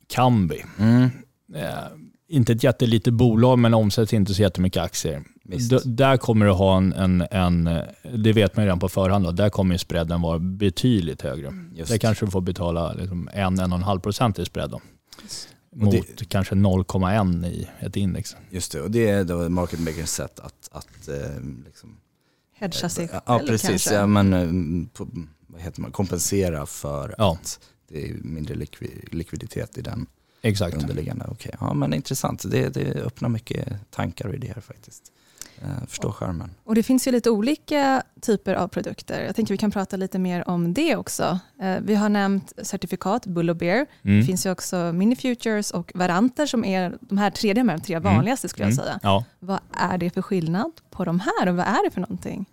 Kambi. 0.07 0.65
Mm. 0.79 1.09
Eh, 1.55 1.73
inte 2.27 2.53
ett 2.53 2.63
jättelitet 2.63 3.13
bolag 3.13 3.59
men 3.59 3.73
omsätter 3.73 4.17
inte 4.17 4.33
så 4.33 4.41
jättemycket 4.41 4.83
aktier. 4.83 5.23
D- 5.69 5.79
där 5.85 6.17
kommer 6.17 6.45
du 6.45 6.51
ha 6.51 6.77
en, 6.77 6.93
en, 6.93 7.21
en, 7.31 7.67
eh, 7.67 7.83
det 8.15 8.33
vet 8.33 8.55
man 8.55 8.63
ju 8.63 8.67
redan 8.67 8.79
på 8.79 8.89
förhand, 8.89 9.25
då, 9.25 9.31
där 9.31 9.49
kommer 9.49 9.75
ju 9.75 9.79
spreaden 9.79 10.21
vara 10.21 10.39
betydligt 10.39 11.21
högre. 11.21 11.53
Just. 11.75 11.91
Där 11.91 11.97
kanske 11.97 12.25
du 12.25 12.31
får 12.31 12.41
betala 12.41 12.93
liksom 12.93 13.29
1-1,5 13.29 13.99
procent 13.99 14.39
i 14.39 14.45
spread 14.45 14.69
då. 14.71 14.81
Mot 15.75 15.91
det- 16.17 16.25
kanske 16.29 16.55
0,1 16.55 17.45
i 17.45 17.67
ett 17.79 17.95
index. 17.95 18.35
Just 18.49 18.71
det, 18.71 18.81
och 18.81 18.91
det 18.91 19.09
är 19.09 19.23
då 19.23 19.49
market 19.49 19.79
makers 19.79 20.09
sätt 20.09 20.39
att, 20.39 20.69
att 20.71 21.07
eh, 21.07 21.15
liksom, 21.65 21.97
Hedga 22.55 22.89
sig 22.89 23.07
själv 23.07 23.21
Ja 23.25 23.39
precis, 23.47 23.69
kanske. 23.69 23.93
ja, 23.93 24.07
men, 24.07 24.33
eh, 24.33 24.87
på, 24.93 25.07
vad 25.47 25.61
heter 25.61 25.81
man, 25.81 25.91
kompensera 25.91 26.65
för 26.65 27.15
Ja. 27.17 27.31
att 27.33 27.59
det 27.89 28.09
är 28.09 28.13
mindre 28.13 28.55
likvi, 28.55 28.89
likviditet 29.11 29.77
i 29.77 29.81
den 29.81 30.05
Exakt. 30.43 30.75
underliggande. 30.81 31.25
Okej, 31.31 31.55
ja 31.59 31.73
men 31.73 31.93
intressant. 31.93 32.43
Det, 32.51 32.69
det 32.73 32.93
öppnar 33.01 33.29
mycket 33.29 33.91
tankar 33.91 34.27
och 34.27 34.33
idéer 34.33 34.61
faktiskt. 34.61 35.03
Eh, 35.61 35.87
förstår 35.87 36.11
skärmen. 36.11 36.49
Och 36.63 36.75
det 36.75 36.83
finns 36.83 37.07
ju 37.07 37.11
lite 37.11 37.29
olika 37.29 38.03
typer 38.21 38.53
av 38.53 38.67
produkter. 38.67 39.23
Jag 39.25 39.35
tänker 39.35 39.53
vi 39.53 39.57
kan 39.57 39.71
prata 39.71 39.97
lite 39.97 40.19
mer 40.19 40.49
om 40.49 40.73
det 40.73 40.95
också. 40.95 41.39
Eh, 41.61 41.75
Vi 41.81 41.95
har 41.95 42.09
nämnt 42.09 42.53
certifikat, 42.63 43.25
Bull 43.25 43.49
och 43.49 43.55
Bear. 43.55 43.85
Det 44.01 44.09
Mm. 44.09 44.25
finns 44.25 44.45
ju 44.45 44.51
också 44.51 44.91
mini 44.93 45.15
futures 45.15 45.71
och 45.71 45.91
varanter 45.95 46.45
som 46.45 46.65
är 46.65 46.97
de 47.01 47.17
här 47.17 47.29
tre, 47.31 47.53
de 47.53 47.69
här 47.69 47.77
tre 47.77 47.95
Mm. 47.95 48.15
vanligaste 48.15 48.49
skulle 48.49 48.65
jag 48.65 48.73
Mm. 48.73 48.85
säga. 48.85 48.99
Ja. 49.03 49.23
Vad 49.39 49.59
är 49.71 49.97
det 49.97 50.09
för 50.09 50.21
skillnad 50.21 50.71
på 50.91 51.05
de 51.05 51.19
här 51.19 51.49
och 51.49 51.55
vad 51.55 51.65
är 51.65 51.85
det 51.85 51.91
för 51.93 52.01
någonting? 52.01 52.45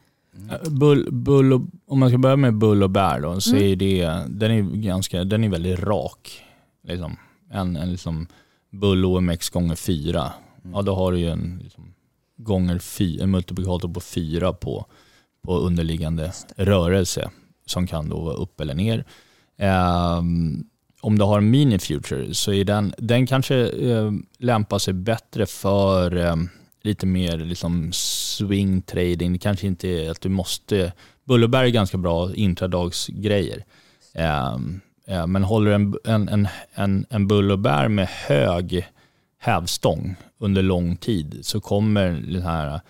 Eh, 0.51 0.71
Bull, 0.71 1.09
bull 1.13 1.53
och, 1.53 1.61
om 1.87 1.99
man 2.01 2.09
ska 2.09 2.19
börja 2.19 2.37
med 2.37 2.55
bull 2.55 2.83
och 2.83 2.91
bär 2.91 3.21
då, 3.21 3.41
så 3.41 3.51
Mm. 3.57 3.63
är 3.73 3.77
det, 3.77 4.23
den 4.29 4.51
är 4.51 4.63
ganska, 4.83 5.25
den 5.25 5.45
är 5.45 5.49
väldigt 5.49 5.79
rak. 5.81 6.45
Liksom. 6.83 7.17
En, 7.51 7.77
en 7.77 7.91
liksom 7.91 8.27
bull 8.71 9.05
OMX 9.05 9.51
gånger 9.51 9.75
fyra. 9.75 10.33
Mm. 10.65 10.75
Ja 10.75 10.83
då 10.83 10.95
har 10.95 11.13
du 11.13 11.19
ju 11.19 11.31
en, 11.31 11.61
liksom, 11.63 11.95
gånger 12.37 12.79
fy, 12.79 13.21
en 13.21 13.31
multiplikator 13.31 13.89
på 13.89 14.01
fyra 14.01 14.53
på, 14.53 14.87
på 15.43 15.59
underliggande 15.59 16.33
rörelse 16.57 17.31
som 17.67 17.87
kan 17.87 18.09
då 18.09 18.21
vara 18.21 18.35
upp 18.35 18.61
eller 18.61 18.75
ner. 18.75 19.05
Ehm, 19.59 20.65
om 21.01 21.19
du 21.19 21.25
har 21.25 21.39
en 21.39 21.51
mini 21.51 21.79
future 21.79 22.35
så 22.35 22.53
är 22.53 22.65
den, 22.65 22.95
den 22.99 23.27
kanske 23.27 23.57
eh, 23.69 24.13
lämpar 24.39 24.79
sig 24.79 24.95
bättre 24.95 25.47
för 25.47 26.17
eh, 26.17 26.37
lite 26.83 27.07
mer 27.07 27.39
liksom 27.39 27.91
swing 27.93 28.83
trading. 28.83 29.33
Det 29.33 29.39
kanske 29.39 29.67
inte 29.67 29.89
är 29.89 30.11
att 30.11 30.21
du 30.21 30.29
måste... 30.29 30.93
Bullerberg 31.25 31.69
är 31.69 31.73
ganska 31.73 31.99
bra 31.99 32.35
intradagsgrejer. 32.35 33.65
Eh, 34.15 34.59
Eh, 35.11 35.27
men 35.27 35.45
håller 35.45 35.71
en, 35.71 35.95
en, 36.05 36.29
en, 36.29 36.49
en, 36.75 37.07
en 37.11 37.29
bär 37.63 37.89
med 37.89 38.09
hög 38.09 38.87
hävstång 39.39 40.17
under 40.39 40.63
lång 40.63 40.97
tid 40.97 41.39
så 41.43 41.61
kommer 41.61 42.11
den 42.11 42.43
här 42.43 42.81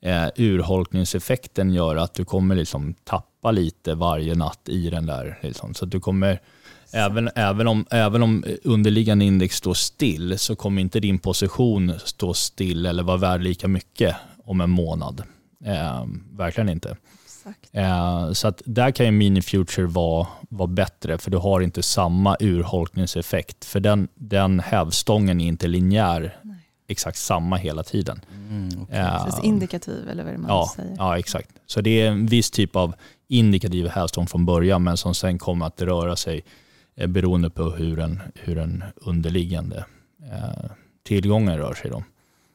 eh, 0.00 0.28
urholkningseffekten 0.36 1.72
göra 1.72 2.02
att 2.02 2.14
du 2.14 2.24
kommer 2.24 2.54
liksom 2.54 2.94
tappa 3.04 3.50
lite 3.50 3.94
varje 3.94 4.34
natt 4.34 4.68
i 4.68 4.90
den 4.90 5.06
där. 5.06 5.38
Liksom. 5.42 5.74
Så 5.74 5.84
att 5.84 5.90
du 5.90 6.00
kommer, 6.00 6.40
även, 6.92 7.30
även, 7.34 7.68
om, 7.68 7.86
även 7.90 8.22
om 8.22 8.44
underliggande 8.64 9.24
index 9.24 9.56
står 9.56 9.74
still 9.74 10.38
så 10.38 10.56
kommer 10.56 10.82
inte 10.82 11.00
din 11.00 11.18
position 11.18 11.92
stå 12.04 12.34
still 12.34 12.86
eller 12.86 13.02
vara 13.02 13.16
värd 13.16 13.42
lika 13.42 13.68
mycket 13.68 14.16
om 14.44 14.60
en 14.60 14.70
månad. 14.70 15.22
Eh, 15.64 16.04
verkligen 16.32 16.68
inte. 16.68 16.96
Exakt. 17.50 17.68
Eh, 17.72 18.32
så 18.32 18.48
att 18.48 18.62
där 18.64 18.90
kan 18.90 19.06
ju 19.06 19.12
mini 19.12 19.42
future 19.42 19.86
vara, 19.86 20.26
vara 20.48 20.66
bättre 20.66 21.18
för 21.18 21.30
du 21.30 21.36
har 21.36 21.60
inte 21.60 21.82
samma 21.82 22.36
urholkningseffekt. 22.40 23.64
För 23.64 23.80
den, 23.80 24.08
den 24.14 24.60
hävstången 24.60 25.40
är 25.40 25.48
inte 25.48 25.68
linjär 25.68 26.36
exakt 26.88 27.18
samma 27.18 27.56
hela 27.56 27.82
tiden. 27.82 28.20
Mm, 28.48 28.82
okej. 28.82 28.98
Eh, 28.98 29.38
indikativ 29.42 30.08
eller 30.08 30.24
vad 30.24 30.32
det 30.32 30.38
man 30.38 30.50
ja, 30.50 30.72
säger. 30.76 30.94
ja, 30.98 31.18
exakt. 31.18 31.50
Så 31.66 31.80
det 31.80 32.00
är 32.00 32.10
en 32.10 32.26
viss 32.26 32.50
typ 32.50 32.76
av 32.76 32.94
indikativ 33.28 33.88
hävstång 33.88 34.26
från 34.26 34.46
början 34.46 34.82
men 34.82 34.96
som 34.96 35.14
sen 35.14 35.38
kommer 35.38 35.66
att 35.66 35.82
röra 35.82 36.16
sig 36.16 36.44
eh, 36.96 37.06
beroende 37.06 37.50
på 37.50 37.70
hur 37.70 37.96
den, 37.96 38.22
hur 38.34 38.82
underliggande 38.96 39.84
eh, 40.32 40.70
tillgången 41.02 41.58
rör 41.58 41.74
sig. 41.74 41.90
Då. 41.90 42.02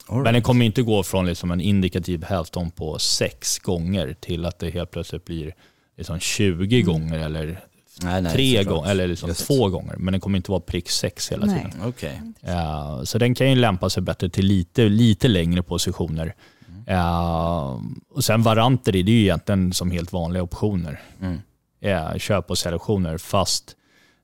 All 0.07 0.15
Men 0.15 0.23
right. 0.23 0.33
den 0.33 0.41
kommer 0.41 0.65
inte 0.65 0.81
gå 0.81 1.03
från 1.03 1.25
liksom 1.25 1.51
en 1.51 1.61
indikativ 1.61 2.23
hävstång 2.23 2.71
på 2.71 2.99
sex 2.99 3.59
gånger 3.59 4.15
till 4.19 4.45
att 4.45 4.59
det 4.59 4.69
helt 4.69 4.91
plötsligt 4.91 5.25
blir 5.25 5.53
liksom 5.97 6.19
20 6.19 6.81
Mm. 6.81 6.85
gånger 6.93 7.19
eller 7.19 7.59
nej, 8.03 8.21
nej, 8.21 8.33
tre 8.33 8.63
gånger 8.63 8.91
eller 8.91 9.07
liksom 9.07 9.29
Just. 9.29 9.47
två 9.47 9.69
gånger. 9.69 9.95
Men 9.97 10.11
den 10.11 10.21
kommer 10.21 10.37
inte 10.37 10.51
vara 10.51 10.61
prick 10.61 10.89
sex 10.89 11.31
hela 11.31 11.45
Nej. 11.45 11.55
tiden. 11.71 11.87
Okej. 11.87 12.21
Eh, 12.41 13.03
så 13.03 13.17
den 13.17 13.35
kan 13.35 13.49
ju 13.49 13.55
lämpa 13.55 13.89
sig 13.89 14.03
bättre 14.03 14.29
till 14.29 14.45
lite, 14.45 14.81
lite 14.89 15.27
längre 15.27 15.63
positioner. 15.63 16.35
Mm. 16.67 16.83
Eh, 16.87 17.79
och 18.09 18.23
sen 18.23 18.43
varanter, 18.43 18.91
det 18.91 18.99
är 18.99 19.03
ju 19.03 19.21
egentligen 19.21 19.73
som 19.73 19.91
helt 19.91 20.13
vanliga 20.13 20.43
optioner. 20.43 21.01
Mm. 21.21 21.41
Eh, 21.81 22.17
köp 22.17 22.49
och 22.49 22.57
säljoptioner 22.57 23.17
fast 23.17 23.75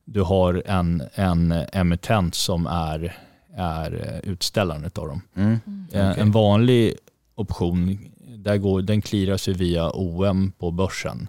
du 0.05 0.21
har 0.21 0.63
en, 0.65 1.03
en 1.13 1.51
emittent 1.73 2.35
som 2.35 2.67
är, 2.67 3.17
är 3.55 4.21
utställaren 4.23 4.83
av 4.85 5.07
dem. 5.07 5.21
Mm. 5.35 5.53
Eh, 5.91 6.09
Okej. 6.11 6.21
En 6.21 6.31
vanlig 6.31 6.93
option, 7.35 7.97
där 8.37 8.57
går, 8.57 8.81
den 8.81 9.01
clearas 9.01 9.47
ju 9.49 9.53
via 9.53 9.91
OM 9.93 10.51
på 10.57 10.71
börsen. 10.71 11.27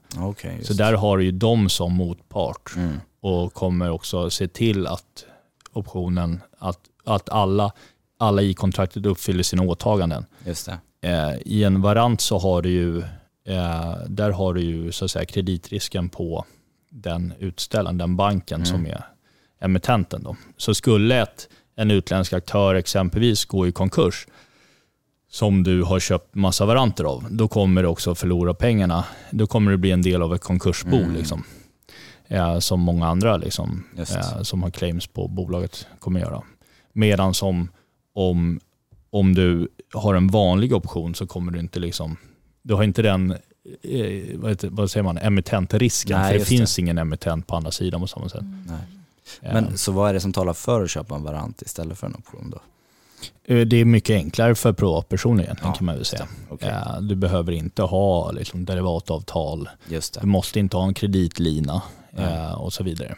Just 0.57 0.67
Så 0.67 0.73
där 0.75 0.93
har 0.93 1.19
du 1.19 1.25
ju 1.25 1.33
dem 1.33 1.69
som 1.69 1.93
motpart 1.93 2.73
Mm. 2.77 2.97
och 3.21 3.55
kommer 3.55 3.91
också 3.91 4.31
se 4.31 4.49
till 4.49 4.87
att 4.87 5.25
optionen, 5.73 6.41
att, 6.59 6.79
att 7.05 7.29
alla, 7.29 7.73
alla 8.19 8.43
i 8.43 8.55
kontraktet 8.55 9.07
uppfyller 9.07 9.43
sina 9.43 9.62
åtaganden. 9.62 10.25
Just 10.47 10.67
det. 10.67 11.09
Eh, 11.09 11.35
I 11.45 11.65
en 11.65 11.83
varant 11.83 12.21
så 12.21 12.39
har 12.39 12.62
du 12.62 12.71
ju, 12.71 12.99
eh, 13.45 13.95
där 14.09 14.31
har 14.31 14.55
du 14.55 14.61
ju 14.61 14.93
så 14.93 15.05
att 15.05 15.11
säga 15.11 15.25
kreditrisken 15.25 16.09
på 16.09 16.45
den 16.91 17.33
utställaren, 17.39 17.99
den 17.99 18.17
banken 18.17 18.57
Mm. 18.57 18.67
som 18.67 18.87
är 18.87 19.05
emittenten. 19.61 20.23
Då. 20.23 20.37
Så 20.57 20.75
skulle 20.75 21.23
ett, 21.23 21.49
en 21.77 21.91
utländsk 21.91 22.33
aktör 22.33 22.75
exempelvis 22.75 23.45
gå 23.45 23.67
i 23.67 23.73
konkurs, 23.73 24.27
som 25.31 25.62
du 25.62 25.83
har 25.83 26.00
köpt 26.00 26.35
massa 26.35 26.67
varanter 26.67 27.05
av, 27.05 27.27
då 27.31 27.49
kommer 27.49 27.83
du 27.83 27.89
också 27.89 28.15
förlora 28.15 28.55
pengarna. 28.55 29.05
Då 29.31 29.47
kommer 29.47 29.71
det 29.71 29.79
bli 29.79 29.91
en 29.91 30.03
del 30.03 30.23
av 30.23 30.35
ett 30.35 30.43
konkursbo. 30.43 30.97
Mm. 30.97 31.15
Liksom. 31.15 31.45
Eh, 32.29 32.59
som 32.59 32.81
många 32.81 33.07
andra 33.07 33.37
liksom, 33.37 33.85
eh, 33.97 34.43
som 34.43 34.62
har 34.62 34.71
claims 34.71 35.07
på 35.07 35.29
bolaget 35.29 35.87
kommer 35.99 36.21
göra. 36.21 36.43
Medan 36.93 37.35
som 37.35 37.69
om, 38.15 38.61
om 39.11 39.35
du 39.35 39.69
har 39.95 40.15
en 40.15 40.29
vanlig 40.29 40.73
option 40.73 41.15
så 41.15 41.27
kommer 41.27 41.53
du 41.53 41.59
inte 41.59 41.81
liksom, 41.81 42.17
du 42.62 42.75
har 42.75 42.83
inte 42.83 43.03
den 43.03 43.31
eh, 43.83 44.39
vad, 44.39 44.50
heter, 44.50 44.69
vad 44.69 44.91
säger 44.91 45.05
man, 45.05 45.19
emittentrisken. 45.19 46.21
Nej, 46.21 46.33
för 46.33 46.39
det 46.39 46.45
finns 46.45 46.79
ingen 46.79 46.99
emittent 46.99 47.47
på 47.47 47.57
andra 47.57 47.71
sidan 47.71 48.00
på 48.00 48.07
samma 48.07 48.29
sätt. 48.29 48.45
Nej. 48.67 49.00
Men 49.43 49.79
så 49.79 49.93
vad 49.93 50.09
är 50.11 50.15
det 50.15 50.21
som 50.21 50.33
talar 50.33 50.53
för 50.53 50.83
att 50.85 50.91
köpa 50.91 51.15
en 51.15 51.23
varant 51.23 51.63
istället 51.63 51.99
för 51.99 52.07
en 52.07 52.15
option 52.15 52.51
då? 52.51 52.61
eh, 53.55 53.61
det 53.67 53.77
är 53.77 53.85
mycket 53.85 54.15
enklare 54.15 54.55
för 54.55 54.73
privatpersoner 54.73 55.45
egentligen 55.45 55.71
Ja, 55.73 55.77
kan 55.79 55.85
man 55.87 55.95
väl 55.95 56.05
säga. 56.05 56.29
Eh, 56.61 57.01
Du 57.01 57.15
behöver 57.15 57.53
inte 57.53 57.83
ha 57.83 58.31
liksom, 58.31 58.65
derivatavtal. 58.65 59.69
just 59.89 60.21
Du 60.21 60.27
måste 60.27 60.59
inte 60.61 60.77
ha 60.77 60.85
en 60.87 60.95
kreditlina 60.95 61.83
Nej. 62.13 62.35
eh, 62.35 62.53
och 62.53 62.73
så 62.73 62.85
vidare. 62.85 63.17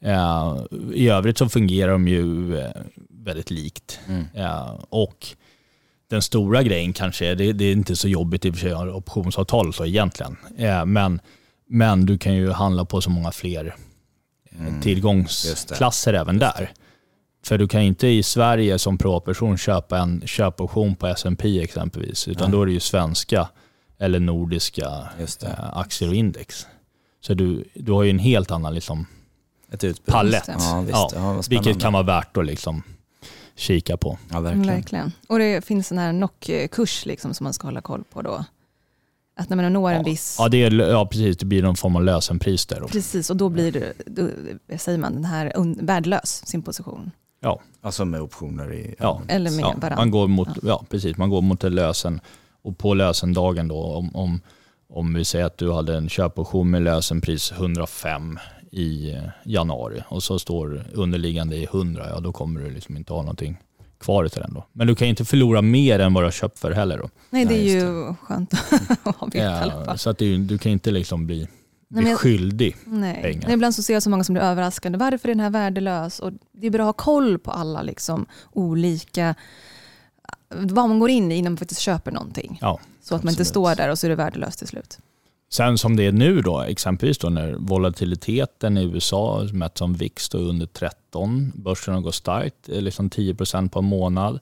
Eh, 0.00 0.56
I 0.94 1.08
övrigt 1.08 1.38
så 1.38 1.48
fungerar 1.48 1.92
de 1.92 2.08
ju 2.08 2.58
eh, 2.58 2.70
väldigt 3.08 3.50
likt. 3.50 3.98
Mm. 4.08 4.24
Och 4.88 5.26
den 6.10 6.22
stora 6.22 6.62
grejen 6.62 6.92
kanske, 6.92 7.26
är- 7.26 7.34
det, 7.34 7.52
det 7.52 7.64
är 7.64 7.72
inte 7.72 7.96
så 7.96 8.08
jobbigt 8.08 8.44
i 8.44 8.50
och 8.50 8.54
för 8.54 8.60
sig 8.60 8.72
att 8.72 8.78
ha 8.78 8.92
optionsavtal 8.92 9.74
så 9.74 9.84
egentligen. 9.86 10.36
Men, 10.86 11.20
men 11.68 12.06
du 12.06 12.18
kan 12.18 12.34
ju 12.34 12.50
handla 12.50 12.84
på 12.84 13.00
så 13.00 13.10
många 13.10 13.30
fler 13.30 13.74
Mm. 14.58 14.80
Tillgångsklasser 14.80 16.14
även 16.14 16.38
där. 16.38 16.72
För 17.44 17.58
du 17.58 17.68
kan 17.68 17.82
inte 17.82 18.06
i 18.06 18.22
Sverige 18.22 18.78
som 18.78 18.98
privatperson 18.98 19.58
köpa 19.58 19.98
en 19.98 20.22
köpoption 20.26 20.96
på 20.96 21.06
S&P 21.06 21.62
exempelvis. 21.62 22.28
Utan 22.28 22.50
Nej. 22.50 22.52
då 22.52 22.62
är 22.62 22.66
det 22.66 22.72
ju 22.72 22.80
svenska 22.80 23.48
eller 23.98 24.20
nordiska 24.20 25.08
eh, 25.42 25.76
aktier 25.78 26.08
och 26.08 26.14
index. 26.14 26.66
Så 27.20 27.34
du, 27.34 27.64
du 27.74 27.92
har 27.92 28.02
ju 28.02 28.10
en 28.10 28.18
helt 28.18 28.50
annan 28.50 28.74
liksom, 28.74 29.06
palett. 30.06 30.44
Ja, 30.48 30.80
visst. 30.80 30.92
Ja, 30.92 31.10
Ja, 31.14 31.42
vilket 31.48 31.80
kan 31.80 31.92
vara 31.92 32.02
värt 32.02 32.36
att 32.36 32.46
liksom 32.46 32.82
kika 33.56 33.96
på. 33.96 34.18
Ja, 34.30 34.40
verkligen. 34.40 34.66
Verkligen. 34.66 35.12
Och 35.28 35.38
det 35.38 35.64
finns 35.64 35.92
en 35.92 35.98
här 35.98 36.12
NOC-kurs 36.12 37.06
liksom 37.06 37.34
som 37.34 37.44
man 37.44 37.52
ska 37.52 37.66
hålla 37.66 37.80
koll 37.80 38.04
på 38.12 38.22
då. 38.22 38.44
Att 39.36 39.48
när 39.48 39.56
man 39.56 39.72
når 39.72 39.90
en 39.92 40.04
viss... 40.04 40.36
Ja, 40.38 40.48
det 40.48 40.62
är, 40.62 40.70
ja, 40.90 41.06
precis. 41.06 41.36
Det 41.36 41.46
blir 41.46 41.62
någon 41.62 41.76
form 41.76 41.96
av 41.96 42.04
lösenpris 42.04 42.66
där. 42.66 42.80
Då. 42.80 42.88
Precis, 42.88 43.30
och 43.30 43.36
då 43.36 43.48
blir 43.48 43.72
det, 43.72 43.92
då 44.06 44.28
säger 44.78 44.98
man 44.98 45.12
den 45.14 45.24
här 45.24 45.52
un- 45.56 45.86
värdelös, 45.86 46.42
sin 46.46 46.62
position. 46.62 47.10
Alltså 47.82 48.04
med 48.04 48.20
optioner 48.20 48.72
i... 48.74 48.94
Ja. 48.98 49.20
Eller 49.28 49.50
med 49.50 49.60
Ja, 49.60 49.66
varandra. 49.66 49.96
man 49.96 50.10
går 50.10 50.28
mot, 50.28 50.48
ja. 50.62 50.84
precis, 50.90 51.16
man 51.16 51.30
går 51.30 51.42
mot 51.42 51.64
en 51.64 51.74
lösen 51.74 52.20
och 52.62 52.78
på 52.78 52.94
lösendagen 52.94 53.68
då 53.68 53.82
om, 53.82 54.16
om, 54.16 54.40
om 54.88 55.14
vi 55.14 55.24
säger 55.24 55.44
att 55.44 55.58
du 55.58 55.72
hade 55.72 55.96
en 55.96 56.08
köpoption 56.08 56.70
med 56.70 56.82
lösenpris 56.82 57.52
105 57.52 58.38
i 58.70 59.10
eh, 59.10 59.22
januari 59.44 60.02
och 60.08 60.22
så 60.22 60.38
står 60.38 60.84
underliggande 60.92 61.56
i 61.56 61.64
100, 61.64 62.06
ja 62.08 62.20
då 62.20 62.32
kommer 62.32 62.60
du 62.60 62.70
liksom 62.70 62.96
inte 62.96 63.12
ha 63.12 63.20
någonting 63.22 63.56
kvar 64.04 64.28
till 64.28 64.40
den 64.42 64.54
då. 64.54 64.66
Men 64.72 64.86
du 64.86 64.94
kan 64.94 65.08
inte 65.08 65.24
förlora 65.24 65.62
mer 65.62 65.98
än 65.98 66.14
vad 66.14 66.22
du 66.22 66.26
har 66.26 66.32
köpt 66.32 66.58
för 66.58 66.70
heller 66.72 66.98
då. 66.98 67.08
Nej, 67.30 67.44
det 67.44 67.54
är 67.54 67.58
Nej, 67.58 67.72
ju 67.72 68.14
skönt 68.22 68.54
att 69.02 69.34
veta 69.34 69.38
i 69.38 69.42
alla 69.62 69.72
Ja, 69.78 69.84
fall. 69.84 69.98
så 69.98 70.10
att 70.10 70.18
det 70.18 70.24
ju- 70.24 70.38
du 70.38 70.58
kan 70.58 70.72
inte 70.72 70.90
liksom 70.90 71.26
bli, 71.26 71.38
Nej, 71.38 71.48
bli 71.88 72.02
men 72.02 72.10
jag- 72.10 72.20
skyldig. 72.20 72.76
Nej. 72.84 73.22
pengar. 73.22 73.42
Nej, 73.46 73.54
ibland 73.54 73.74
så 73.74 73.82
ser 73.82 73.94
jag 73.94 74.02
så 74.02 74.10
många 74.10 74.24
som 74.24 74.32
blir 74.32 74.42
överraskade. 74.42 74.98
Varför 74.98 75.28
är 75.28 75.34
den 75.34 75.40
här 75.40 75.50
värdelös? 75.50 76.20
Och 76.20 76.32
det 76.52 76.66
är 76.66 76.70
bra 76.70 76.82
att 76.82 76.86
ha 76.98 77.04
koll 77.04 77.38
på 77.38 77.50
alla 77.50 77.82
liksom, 77.82 78.26
olika, 78.52 79.34
vad 80.54 80.88
man 80.88 80.98
går 80.98 81.10
in 81.10 81.32
i 81.32 81.36
innan 81.36 81.52
man 81.52 81.56
faktiskt 81.58 81.80
köper 81.80 82.12
någonting. 82.12 82.58
Ja, 82.60 82.80
så 83.02 83.14
att 83.14 83.22
man 83.22 83.30
inte 83.32 83.44
står 83.44 83.74
där 83.74 83.88
och 83.90 83.98
så 83.98 84.06
är 84.06 84.08
det 84.08 84.16
värdelöst 84.16 84.58
till 84.58 84.68
slut. 84.68 84.98
Sen 85.54 85.78
som 85.78 85.96
det 85.96 86.06
är 86.06 86.12
nu 86.12 86.40
då, 86.40 86.60
exempelvis 86.60 87.18
då 87.18 87.28
när 87.28 87.52
volatiliteten 87.52 88.78
i 88.78 88.82
USA 88.84 89.48
mätt 89.52 89.78
som 89.78 89.94
VIX 89.94 90.28
då 90.28 90.38
under 90.38 90.66
13, 90.66 91.52
börsen 91.54 92.02
går 92.02 92.10
starkt, 92.10 92.68
eh, 92.68 92.80
liksom 92.80 93.10
10% 93.10 93.68
på 93.72 93.78
en 93.78 93.84
månad. 93.84 94.40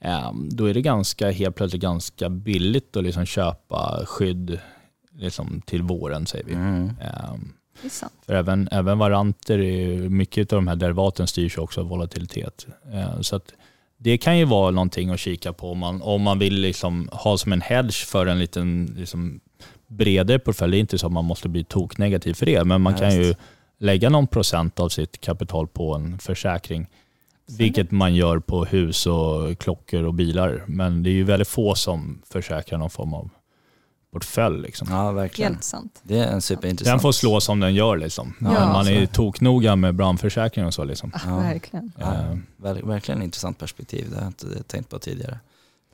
eh, 0.00 0.32
Då 0.50 0.66
är 0.66 0.74
det 0.74 0.82
ganska, 0.82 1.30
helt 1.30 1.56
plötsligt 1.56 1.82
ganska 1.82 2.28
billigt 2.28 2.96
att 2.96 3.04
liksom 3.04 3.26
köpa 3.26 4.02
skydd 4.06 4.58
liksom 5.18 5.62
till 5.66 5.82
våren 5.82 6.26
säger 6.26 6.44
vi. 6.44 6.52
Mm. 6.54 6.90
Eh, 7.00 7.88
sant. 7.90 8.12
För 8.26 8.34
även, 8.34 8.68
även 8.72 8.98
varanter, 8.98 9.58
är, 9.58 10.08
mycket 10.08 10.52
av 10.52 10.56
de 10.56 10.68
här 10.68 10.76
derivaten 10.76 11.26
styrs 11.26 11.58
också 11.58 11.80
av 11.80 11.86
volatilitet. 11.88 12.66
Eh, 12.92 13.20
Så 13.20 13.36
att 13.36 13.52
det 13.98 14.18
kan 14.18 14.38
ju 14.38 14.44
vara 14.44 14.70
någonting 14.70 15.10
att 15.10 15.20
kika 15.20 15.52
på 15.52 15.70
om 15.70 15.78
man, 15.78 16.02
om 16.02 16.22
man 16.22 16.38
vill 16.38 16.54
liksom 16.54 17.08
ha 17.12 17.38
som 17.38 17.52
en 17.52 17.60
hedge 17.60 18.06
för 18.06 18.26
en 18.26 18.38
liten 18.38 18.94
liksom 18.98 19.40
bredare 19.96 20.38
portfölj. 20.38 20.70
Det 20.70 20.76
är 20.78 20.80
inte 20.80 20.98
så 20.98 21.06
att 21.06 21.12
man 21.12 21.24
måste 21.24 21.48
bli 21.48 21.64
toknegativ 21.64 22.34
för 22.34 22.46
det, 22.46 22.64
men 22.64 22.80
man 22.80 22.92
Ja, 22.92 22.98
kan 22.98 23.14
ju 23.14 23.18
visst. 23.22 23.38
lägga 23.78 24.10
någon 24.10 24.26
procent 24.26 24.80
av 24.80 24.88
sitt 24.88 25.20
kapital 25.20 25.66
på 25.68 25.94
en 25.94 26.18
försäkring. 26.18 26.86
Vilket 27.58 27.90
man 27.90 28.14
gör 28.14 28.38
på 28.38 28.64
hus 28.64 29.06
och 29.06 29.58
klockor 29.58 30.02
och 30.02 30.14
bilar. 30.14 30.64
Men 30.66 31.02
det 31.02 31.10
är 31.10 31.12
ju 31.12 31.24
väldigt 31.24 31.48
få 31.48 31.74
som 31.74 32.22
försäkrar 32.32 32.78
någon 32.78 32.90
form 32.90 33.14
av 33.14 33.30
portfölj. 34.12 34.62
Liksom. 34.62 34.88
Ja, 34.90 35.12
verkligen. 35.12 35.52
Helt 35.52 35.64
sant. 35.64 36.00
Det 36.02 36.18
är 36.18 36.26
en 36.32 36.42
superintressant. 36.42 36.92
Den 36.94 37.00
får 37.00 37.12
slå 37.12 37.40
som 37.40 37.60
den 37.60 37.74
gör. 37.74 37.96
Liksom. 37.96 38.34
Ja, 38.40 38.50
Men 38.52 38.68
man 38.68 38.86
är 38.86 39.00
ju 39.00 39.06
så. 39.06 39.12
toknoga 39.12 39.76
med 39.76 39.94
brandförsäkring 39.94 40.66
och 40.66 40.74
så. 40.74 40.84
Liksom. 40.84 41.12
Ja. 41.26 41.36
Verkligen. 41.36 41.92
Ja, 41.98 42.12
Eh, 42.14 42.36
ver- 42.56 42.86
verkligen 42.86 43.22
intressant 43.22 43.58
perspektiv. 43.58 44.06
Det 44.10 44.14
har 44.16 44.22
jag 44.22 44.28
inte 44.30 44.62
tänkt 44.62 44.88
på 44.90 44.98
tidigare. 44.98 45.38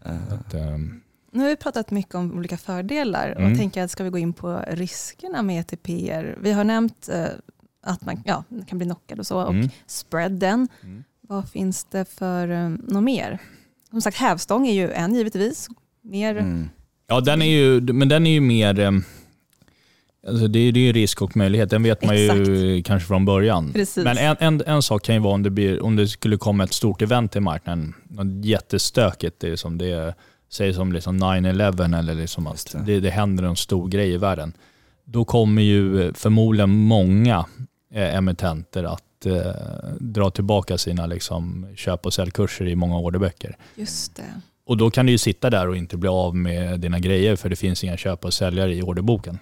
Eh, 0.05 0.13
att, 0.33 0.55
ehm, 0.55 1.01
Nu 1.33 1.43
har 1.43 1.49
vi 1.49 1.57
pratat 1.57 1.91
mycket 1.91 2.15
om 2.15 2.39
olika 2.39 2.57
fördelar 2.57 3.31
och 3.31 3.37
Mm. 3.41 3.51
jag 3.51 3.59
tänker 3.59 3.83
att 3.85 3.91
ska 3.91 4.05
vi 4.05 4.11
gå 4.11 4.19
in 4.19 4.33
på 4.33 4.65
riskerna 4.69 5.43
med 5.43 5.61
ETPer. 5.61 6.39
Vi 6.41 6.53
har 6.53 6.65
nämnt 6.65 7.09
eh, 7.13 7.25
att 7.83 8.05
man 8.07 8.23
ja, 8.25 8.45
kan 8.69 8.79
bli 8.79 8.87
knockad 8.87 9.19
och 9.19 9.27
så 9.27 9.43
och 9.43 9.55
mm. 9.55 9.69
spreaden. 9.87 10.69
Mm. 10.83 11.05
Vad 11.21 11.49
finns 11.49 11.85
det 11.85 12.05
för 12.05 12.49
eh, 12.49 12.69
något 12.69 13.03
mer? 13.05 13.39
Som 13.91 14.01
sagt, 14.01 14.17
hävstång 14.17 14.67
är 14.67 14.73
ju 14.73 14.91
en 14.91 15.15
givetvis. 15.15 15.69
Mer, 16.03 16.35
Mm. 16.37 16.69
Ja, 17.11 17.21
den 17.21 17.43
är 17.43 17.47
ju, 17.47 17.81
men 17.81 18.09
den 18.09 18.27
är 18.27 18.31
ju 18.31 18.41
mer... 18.41 18.79
ehm, 18.81 19.05
Alltså 20.29 20.47
det, 20.49 20.59
är, 20.59 20.73
det 20.73 20.89
är 20.89 20.93
risk 20.93 21.23
och 21.23 21.37
möjlighet, 21.37 21.71
den 21.71 21.83
vet 21.83 22.05
man 22.05 22.17
ju 22.17 22.83
kanske 22.83 23.07
från 23.09 23.25
början. 23.25 23.73
Precis. 23.73 24.05
Men 24.05 24.19
en, 24.19 24.37
en, 24.41 24.63
en 24.67 24.83
sak 24.83 25.03
kan 25.03 25.15
ju 25.15 25.21
vara 25.21 25.35
om 25.35 25.43
det, 25.43 25.51
blir, 25.51 25.83
om 25.83 25.97
det 25.97 26.09
skulle 26.09 26.37
komma 26.37 26.65
ett 26.65 26.73
stort 26.73 27.03
event 27.03 27.37
i 27.37 27.41
marknaden, 27.41 27.95
något 28.09 28.45
jättestökigt, 28.45 29.41
det 29.41 29.49
är 29.49 29.57
som 29.57 29.79
det 29.79 30.15
sägs 30.49 30.77
som 30.77 30.93
liksom 30.93 31.19
9-11 31.19 31.99
eller 31.99 32.15
liksom 32.15 32.47
att 32.47 32.73
det. 32.73 32.83
det. 32.87 33.01
Det, 33.01 33.11
händer 33.11 33.45
en 33.45 33.57
stor 33.57 33.89
grej 33.89 34.13
i 34.13 34.17
världen. 34.17 34.53
Då 35.05 35.25
kommer 35.25 35.63
ju 35.63 36.13
förmodligen 36.13 36.71
många 36.71 37.47
eh, 37.95 38.15
emittenter 38.15 38.85
att 38.85 39.27
eh, 39.27 39.53
dra 40.01 40.31
tillbaka 40.31 40.79
sina 40.79 41.07
liksom, 41.07 41.67
köp 41.77 42.07
och 42.07 42.15
säljkurser 42.15 42.67
i 42.67 42.77
många 42.77 42.99
orderböcker. 42.99 43.57
Just 43.75 44.17
det. 44.17 44.41
Och 44.67 44.77
då 44.77 44.91
kan 44.91 45.07
du 45.07 45.13
ju 45.13 45.19
sitta 45.19 45.51
där 45.51 45.69
och 45.69 45.77
inte 45.77 45.97
bli 45.97 46.09
av 46.09 46.37
med 46.37 46.81
dina 46.81 46.99
grejer 46.99 47.37
för 47.37 47.49
det 47.49 47.57
finns 47.57 47.85
inga 47.85 47.97
köpare 47.97 48.29
och 48.29 48.35
säljare 48.35 48.75
i 48.75 48.83
orderboken. 48.83 49.39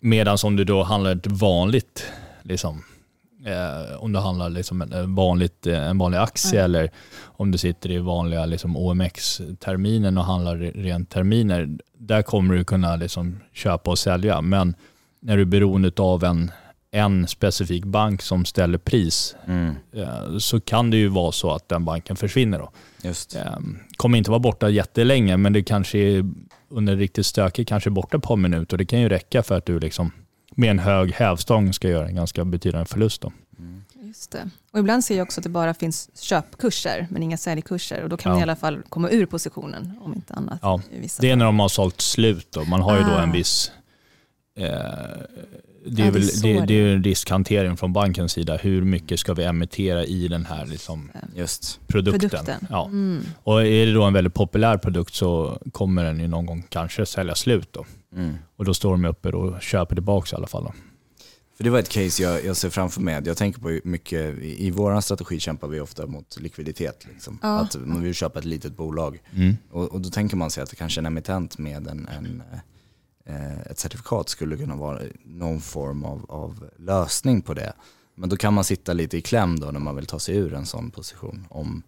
Medan 0.00 0.38
om 0.44 0.56
du 0.56 0.64
då 0.64 0.82
handlar 0.82 1.16
ett 1.16 1.26
vanligt, 1.26 2.06
liksom, 2.42 2.82
eh, 3.46 3.96
om 4.02 4.12
du 4.12 4.18
handlar 4.18 4.50
liksom 4.50 4.82
en, 4.82 5.14
vanligt, 5.14 5.66
eh, 5.66 5.88
en 5.88 5.98
vanlig 5.98 6.18
aktie 6.18 6.60
Mm. 6.60 6.64
eller 6.64 6.90
om 7.24 7.50
du 7.50 7.58
sitter 7.58 7.90
i 7.90 7.98
vanliga 7.98 8.46
liksom, 8.46 8.76
OMX-terminen 8.76 10.18
och 10.18 10.24
handlar 10.24 10.56
re- 10.56 10.82
rent 10.82 11.10
terminer, 11.10 11.68
där 11.98 12.22
kommer 12.22 12.54
du 12.54 12.64
kunna 12.64 12.96
liksom, 12.96 13.40
köpa 13.52 13.90
och 13.90 13.98
sälja. 13.98 14.40
Men 14.40 14.74
när 15.20 15.36
du 15.36 15.42
är 15.42 15.46
beroende 15.46 15.92
av 15.96 16.24
en, 16.24 16.50
en 16.90 17.26
specifik 17.26 17.84
bank 17.84 18.22
som 18.22 18.44
ställer 18.44 18.78
pris 18.78 19.36
Mm. 19.46 19.74
eh, 19.92 20.38
så 20.38 20.60
kan 20.60 20.90
det 20.90 20.96
ju 20.96 21.08
vara 21.08 21.32
så 21.32 21.50
att 21.50 21.68
den 21.68 21.84
banken 21.84 22.16
försvinner. 22.16 22.58
Då. 22.58 22.70
Just. 23.02 23.36
Ehm, 23.36 23.78
Kommer 23.96 24.18
inte 24.18 24.30
vara 24.30 24.40
borta 24.40 24.68
jättelänge, 24.68 25.36
men 25.36 25.52
det 25.52 25.62
kanske 25.62 25.98
är 25.98 26.24
under 26.70 26.96
riktigt 26.96 27.26
stökigt 27.26 27.68
kanske 27.68 27.90
borta 27.90 28.16
ett 28.16 28.22
par 28.22 28.36
minuter. 28.36 28.76
Det 28.76 28.84
kan 28.86 29.00
ju 29.00 29.08
räcka 29.08 29.42
för 29.42 29.56
att 29.56 29.66
du 29.66 29.80
liksom 29.80 30.12
med 30.58 30.70
en 30.70 30.78
hög 30.78 31.12
hävstång 31.12 31.72
ska 31.72 31.88
göra 31.88 32.08
en 32.08 32.14
ganska 32.14 32.44
betydande 32.44 32.84
förlust. 32.86 33.20
Då. 33.22 33.32
Mm. 33.58 33.84
Just 34.02 34.30
det. 34.30 34.50
Och 34.72 34.78
ibland 34.78 35.04
ser 35.04 35.16
jag 35.16 35.24
också 35.24 35.40
att 35.40 35.44
det 35.44 35.50
bara 35.50 35.74
finns 35.74 36.10
köpkurser 36.20 37.06
men 37.10 37.22
inga 37.22 37.36
säljkurser 37.36 38.02
och 38.02 38.08
då 38.08 38.16
kan 38.16 38.30
man 38.32 38.38
Ja. 38.38 38.40
i 38.40 38.42
alla 38.42 38.56
fall 38.56 38.82
komma 38.88 39.10
ur 39.10 39.26
positionen 39.26 39.98
om 40.00 40.14
inte 40.14 40.34
annat. 40.34 40.58
Ja, 40.62 40.80
Det 41.20 41.30
är 41.30 41.36
när 41.36 41.44
de 41.44 41.60
har 41.60 41.68
sålt 41.68 42.00
slut. 42.00 42.46
Då. 42.52 42.64
Man 42.64 42.80
har 42.80 42.98
ju 42.98 43.04
då 43.04 43.10
Ah. 43.10 43.22
en 43.22 43.32
viss... 43.32 43.72
Eh, 44.58 44.66
det, 45.86 46.02
Ja, 46.02 46.08
är 46.08 46.12
det 46.12 46.18
är 46.18 46.20
väl, 46.20 46.26
det, 46.42 46.52
det 46.52 46.66
det 46.66 46.74
är 46.74 46.94
en 46.94 47.04
riskhantering 47.04 47.76
från 47.76 47.92
bankens 47.92 48.32
sida. 48.32 48.56
Hur 48.56 48.82
mycket 48.82 49.20
ska 49.20 49.34
vi 49.34 49.44
emittera 49.44 50.04
i 50.04 50.28
den 50.28 50.46
här 50.46 50.66
liksom, 50.66 51.10
Just. 51.36 51.80
produkten? 51.86 52.20
Produkten. 52.20 52.66
Ja. 52.70 52.86
Mm. 52.86 53.22
Och 53.42 53.66
är 53.66 53.86
det 53.86 53.92
då 53.92 54.02
en 54.02 54.12
väldigt 54.12 54.34
populär 54.34 54.76
produkt 54.76 55.14
så 55.14 55.62
kommer 55.72 56.04
den 56.04 56.20
ju 56.20 56.28
någon 56.28 56.46
gång 56.46 56.64
kanske 56.68 57.06
sälja 57.06 57.34
slut. 57.34 57.68
Då. 57.72 57.86
Mm. 58.16 58.34
Och 58.56 58.64
då 58.64 58.74
står 58.74 58.90
de 58.90 59.04
uppe 59.04 59.28
och 59.28 59.62
köper 59.62 59.94
tillbaka 59.94 60.28
i 60.32 60.36
alla 60.36 60.46
fall. 60.46 60.64
Då. 60.64 60.72
För 61.58 61.64
det 61.64 61.70
var 61.70 61.78
ett 61.78 61.88
case 61.88 62.22
jag, 62.22 62.44
jag 62.44 62.56
ser 62.56 62.70
framför 62.70 63.00
mig. 63.00 63.22
Jag 63.24 63.36
tänker 63.36 63.60
på 63.60 63.80
mycket, 63.84 64.38
i, 64.38 64.66
i 64.66 64.70
vår 64.70 65.00
strategi 65.00 65.40
kämpar 65.40 65.68
vi 65.68 65.80
ofta 65.80 66.06
mot 66.06 66.40
likviditet. 66.40 67.06
Liksom. 67.12 67.38
Ja. 67.42 67.60
Att 67.60 67.76
man 67.84 68.02
vill 68.02 68.14
köpa 68.14 68.38
ett 68.38 68.44
litet 68.44 68.76
bolag. 68.76 69.22
Mm. 69.34 69.56
Och, 69.70 69.92
och 69.92 70.00
då 70.00 70.10
tänker 70.10 70.36
man 70.36 70.50
sig 70.50 70.62
att 70.62 70.70
det 70.70 70.76
kanske 70.76 71.00
en 71.00 71.06
emittent 71.06 71.58
med 71.58 71.88
en, 71.88 72.08
en, 72.08 72.42
eh, 72.52 72.58
ett 73.70 73.78
certifikat 73.78 74.28
skulle 74.28 74.56
kunna 74.56 74.76
vara 74.76 75.00
någon 75.24 75.60
form 75.60 76.04
av, 76.04 76.26
av 76.28 76.68
lösning 76.78 77.42
på 77.42 77.54
det. 77.54 77.72
Men 78.14 78.28
då 78.28 78.36
kan 78.36 78.54
man 78.54 78.64
sitta 78.64 78.92
lite 78.92 79.16
i 79.16 79.20
kläm 79.20 79.60
då 79.60 79.66
när 79.70 79.80
man 79.80 79.96
vill 79.96 80.06
ta 80.06 80.18
sig 80.18 80.36
ur 80.36 80.54
en 80.54 80.66
sån 80.66 80.90
position. 80.90 81.46
Om, 81.50 81.82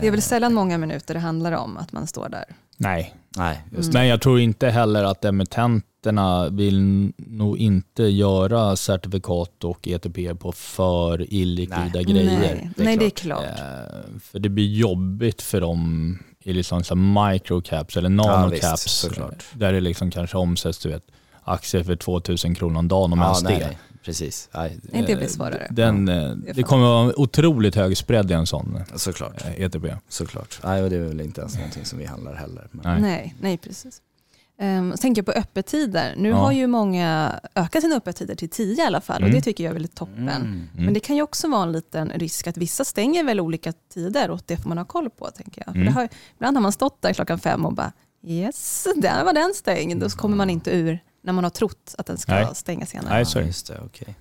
Det 0.00 0.06
är 0.06 0.10
väl 0.10 0.18
eh, 0.20 0.22
sällan 0.22 0.54
många 0.54 0.78
minuter 0.78 1.14
det 1.14 1.20
handlar 1.20 1.52
om 1.52 1.76
att 1.76 1.92
man 1.92 2.06
står 2.06 2.28
där. 2.28 2.44
Nej, 2.76 3.14
Nej, 3.36 3.64
just 3.72 3.88
Mm. 3.88 4.00
men 4.00 4.08
jag 4.08 4.20
tror 4.20 4.40
inte 4.40 4.68
heller 4.68 5.04
att 5.04 5.24
emittenterna 5.24 6.48
vill 6.48 7.12
nog 7.16 7.58
inte 7.58 8.02
göra 8.02 8.76
certifikat 8.76 9.64
och 9.64 9.88
ETP 9.88 10.34
på 10.40 10.52
för 10.52 11.34
illikvida 11.34 11.90
Nej. 11.94 12.04
grejer. 12.04 12.38
Nej, 12.54 12.70
det 12.76 12.82
är 12.82 12.84
Nej 12.84 12.96
det 12.96 13.04
är 13.06 13.10
klart. 13.10 13.38
klart. 13.56 13.58
Eh, 13.58 14.18
för 14.20 14.38
det 14.38 14.48
blir 14.48 14.66
jobbigt 14.76 15.42
för 15.42 15.60
dem 15.60 16.18
i 16.44 16.52
liksom 16.52 16.84
så 16.84 16.94
microcaps 16.96 17.96
eller 17.96 18.10
Ja, 18.10 18.14
nanocaps. 18.16 18.86
visst, 18.86 18.98
såklart. 19.00 19.44
där 19.54 19.72
det 19.72 19.80
liksom 19.80 20.10
kanske 20.10 20.36
omsätts 20.36 20.78
du 20.78 20.88
vet, 20.88 21.02
aktier 21.44 21.84
för 21.84 21.96
2000 21.96 22.54
kronor 22.54 22.78
om 22.78 22.88
dagen 22.88 23.12
om 23.12 23.18
ja, 23.18 23.24
ens 23.24 23.42
nej, 23.42 23.58
det. 23.58 23.66
nej, 23.66 23.78
precis. 24.04 24.48
Nej, 24.54 24.78
det 24.82 25.02
blir 25.04 25.22
Eh, 25.22 25.26
svårare. 25.28 25.66
Den, 25.70 26.08
eh, 26.08 26.14
är 26.14 26.36
det 26.46 26.54
fan. 26.54 26.64
kommer 26.64 26.86
vara 26.86 27.04
en 27.04 27.12
otroligt 27.16 27.74
hög 27.74 27.96
spread 27.96 28.30
i 28.30 28.34
en 28.34 28.46
sån 28.46 28.78
såklart. 28.96 29.44
eh, 29.44 29.60
ETP. 29.62 29.86
såklart. 30.08 30.60
Nej, 30.64 30.82
och 30.82 30.90
det 30.90 30.96
är 30.96 31.00
väl 31.00 31.20
inte 31.20 31.40
ens 31.40 31.56
någonting 31.56 31.84
som 31.84 31.98
vi 31.98 32.04
handlar 32.06 32.34
heller. 32.34 32.68
Men, 32.70 32.82
Nej. 32.92 33.00
Nej, 33.02 33.34
nej 33.40 33.58
precis. 33.58 34.00
Um, 34.62 34.92
tänker 35.00 35.18
jag 35.22 35.26
på 35.26 35.32
öppettider. 35.32 36.14
Nu 36.16 36.28
Ja. 36.28 36.36
har 36.36 36.52
ju 36.52 36.66
många 36.66 37.40
ökat 37.54 37.82
sina 37.82 37.96
öppettider 37.96 38.34
till 38.34 38.48
10 38.48 38.82
i 38.84 38.86
alla 38.86 39.00
fall 39.00 39.16
och 39.22 39.28
Mm. 39.28 39.34
det 39.34 39.40
tycker 39.42 39.64
jag 39.64 39.70
är 39.70 39.74
väldigt 39.74 39.94
toppen. 39.94 40.28
Mm. 40.28 40.42
Mm. 40.42 40.84
Men 40.84 40.94
det 40.94 41.00
kan 41.00 41.16
ju 41.16 41.22
också 41.22 41.48
vara 41.48 41.62
en 41.62 41.72
liten 41.72 42.08
risk 42.08 42.46
att 42.46 42.56
vissa 42.56 42.84
stänger 42.84 43.24
väl 43.24 43.40
olika 43.40 43.72
tider 43.94 44.30
och 44.30 44.40
det 44.46 44.56
får 44.56 44.68
man 44.68 44.78
ha 44.78 44.84
koll 44.84 45.10
på. 45.10 45.30
tänker 45.30 45.62
jag. 45.66 45.74
För 45.74 45.80
Mm. 45.80 45.84
det 45.86 45.92
har, 45.92 46.08
ibland 46.36 46.56
har 46.56 46.62
man 46.62 46.72
stått 46.72 47.02
där 47.02 47.12
klockan 47.12 47.38
fem 47.38 47.66
och 47.66 47.72
bara 47.74 47.92
yes, 48.26 48.86
där 48.96 49.24
var 49.24 49.32
den 49.32 49.52
stängd. 49.54 50.02
Och 50.02 50.10
så 50.12 50.18
kommer 50.18 50.36
man 50.36 50.50
inte 50.50 50.70
ur 50.76 50.98
när 51.22 51.32
man 51.32 51.44
har 51.44 51.50
trott 51.50 51.94
att 51.98 52.06
den 52.06 52.18
ska 52.18 52.32
Nej. 52.32 52.46
stänga 52.54 52.86
senare. 52.86 53.08
Nej, 53.14 53.26
så 53.26 53.38
är 53.38 53.42
det. 53.42 53.46
just 53.46 53.66
det, 53.66 53.80
okej. 53.84 54.14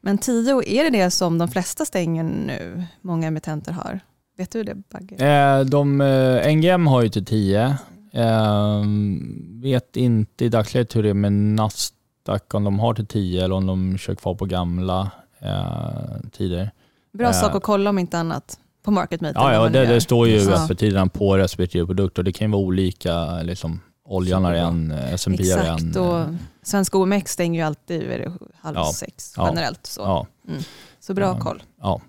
Men 0.00 0.18
10, 0.18 0.62
är 0.62 0.84
det 0.84 0.90
det 0.90 1.10
som 1.10 1.38
de 1.38 1.48
flesta 1.48 1.84
stänger 1.84 2.22
nu? 2.22 2.84
Många 3.00 3.26
emittenter 3.26 3.72
har. 3.72 4.00
Vet 4.36 4.50
du 4.50 4.62
det 4.64 4.74
Bagge? 4.74 5.26
Eh, 5.26 5.60
de, 5.64 6.00
eh, 6.00 6.52
NGM 6.56 6.86
har 6.86 7.02
ju 7.02 7.08
till 7.08 7.24
10 7.24 7.76
Ehm, 8.12 9.60
vet 9.62 9.96
inte 9.96 10.44
i 10.44 10.48
dagsläget 10.48 10.96
hur 10.96 11.02
det 11.02 11.08
är 11.10 11.14
med 11.14 11.32
Nasdaq, 11.32 12.54
om 12.54 12.64
de 12.64 12.78
har 12.78 12.94
till 12.94 13.06
10 13.06 13.44
eller 13.44 13.54
om 13.54 13.66
de 13.66 13.98
kör 13.98 14.14
kvar 14.14 14.34
på 14.34 14.44
gamla 14.44 15.10
eh, 15.38 16.30
tider. 16.32 16.70
Bra 17.12 17.26
Eh. 17.26 17.32
sak 17.32 17.54
att 17.54 17.62
kolla 17.62 17.90
om 17.90 17.98
inte 17.98 18.18
annat 18.18 18.58
på 18.82 18.90
Market 18.90 19.20
Meter. 19.20 19.40
Ja, 19.40 19.52
ja 19.52 19.68
det, 19.68 19.86
det 19.86 20.00
står 20.00 20.28
ju 20.28 20.36
Ja. 20.38 20.64
öppettiderna 20.64 21.06
på 21.06 21.36
respektive 21.36 21.86
produkt 21.86 22.18
och 22.18 22.24
det 22.24 22.32
kan 22.32 22.48
ju 22.48 22.52
vara 22.52 22.62
olika. 22.62 23.42
Liksom, 23.42 23.80
oljan 24.04 24.44
är 24.44 24.54
en, 24.54 24.90
S&P 24.90 25.50
är 25.50 25.58
en. 25.58 25.74
Exakt, 25.76 25.96
och 25.96 26.18
eh, 26.18 26.28
Svenska 26.62 26.98
OMX 26.98 27.32
stänger 27.32 27.60
ju 27.60 27.66
alltid 27.66 28.02
vid 28.02 28.32
halv 28.60 28.76
Ja. 28.76 28.92
sex 28.94 29.34
Ja. 29.36 29.48
generellt. 29.48 29.86
Så, 29.86 30.00
Ja, 30.00 30.26
så 31.00 31.14
bra 31.14 31.24
Ja. 31.26 31.40
koll. 31.40 31.62
ja. 31.80 32.00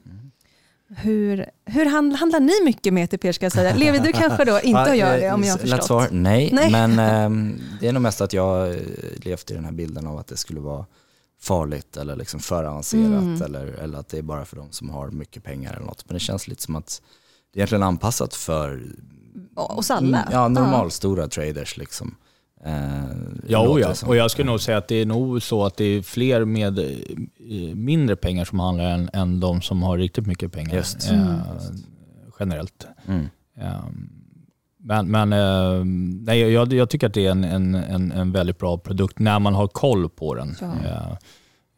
Hur, 0.97 1.45
hur 1.65 1.85
handl- 1.85 2.15
handlar 2.15 2.39
ni 2.39 2.53
mycket 2.65 2.93
med 2.93 3.03
ETP 3.13 3.35
ska 3.35 3.45
jag 3.45 3.51
säga? 3.53 3.75
Levi, 3.75 3.99
du 3.99 4.11
kanske 4.13 4.45
då 4.45 4.59
inte 4.61 4.93
gör 4.95 5.17
det 5.17 5.31
om 5.31 5.43
jag 5.43 5.51
har 5.53 5.57
förstått. 5.57 5.83
svar, 5.85 6.07
nej. 6.11 6.49
Nej. 6.53 6.71
Men 6.71 6.99
ehm, 6.99 7.59
det 7.79 7.87
är 7.87 7.93
nog 7.93 8.01
mest 8.01 8.21
att 8.21 8.33
jag 8.33 8.69
eh, 8.69 8.77
levt 9.15 9.51
i 9.51 9.53
den 9.53 9.65
här 9.65 9.71
bilden 9.71 10.07
av 10.07 10.17
att 10.17 10.27
det 10.27 10.37
skulle 10.37 10.59
vara 10.59 10.85
farligt 11.41 11.97
eller 11.97 12.15
liksom 12.15 12.39
för 12.39 12.63
avancerat 12.63 13.05
Mm. 13.05 13.41
eller, 13.41 13.65
eller 13.67 13.97
att 13.99 14.09
det 14.09 14.17
är 14.17 14.21
bara 14.21 14.45
för 14.45 14.55
de 14.55 14.71
som 14.71 14.89
har 14.89 15.07
mycket 15.11 15.43
pengar 15.43 15.73
eller 15.73 15.85
något. 15.85 16.03
Men 16.07 16.13
det 16.13 16.19
känns 16.19 16.47
lite 16.47 16.61
som 16.63 16.75
att 16.75 17.01
det 17.53 17.57
är 17.57 17.61
egentligen 17.61 17.83
anpassat 17.83 18.33
för 18.35 18.83
Oss 19.55 19.91
alla? 19.91 20.27
Ja, 20.31 20.47
normalstora 20.47 21.27
traders 21.27 21.77
liksom. 21.77 22.15
Eh, 22.65 22.73
Ja, 23.47 23.73
det 23.75 23.81
ja. 23.81 23.93
som. 23.95 24.09
och 24.09 24.15
jag 24.15 24.31
skulle 24.31 24.51
nog 24.51 24.61
säga 24.61 24.77
att 24.77 24.87
det 24.87 24.95
är 24.95 25.05
nog 25.05 25.41
så 25.43 25.65
att 25.65 25.77
det 25.77 25.85
är 25.85 26.01
fler 26.01 26.45
med 26.45 26.79
eh, 26.79 27.75
mindre 27.75 28.15
pengar 28.15 28.45
som 28.45 28.59
handlar 28.59 28.85
än, 28.85 29.09
än 29.13 29.39
de 29.39 29.61
som 29.61 29.83
har 29.83 29.97
riktigt 29.97 30.27
mycket 30.27 30.51
pengar. 30.51 30.75
Just. 30.75 31.11
Eh, 31.11 31.19
Mm. 31.19 31.39
generellt. 32.39 32.87
Mm. 33.07 33.27
Eh, 33.57 33.83
men 34.81 35.11
men 35.11 35.33
eh, 35.33 35.83
nej, 36.25 36.39
jag, 36.39 36.73
jag 36.73 36.89
tycker 36.89 37.07
att 37.07 37.13
det 37.13 37.25
är 37.25 37.31
en, 37.31 37.43
en, 37.43 37.75
en, 37.75 38.11
en 38.11 38.31
väldigt 38.31 38.57
bra 38.57 38.77
produkt 38.77 39.19
när 39.19 39.39
man 39.39 39.53
har 39.55 39.67
koll 39.67 40.09
på 40.09 40.35
den. 40.35 40.55
Ja. 40.61 41.17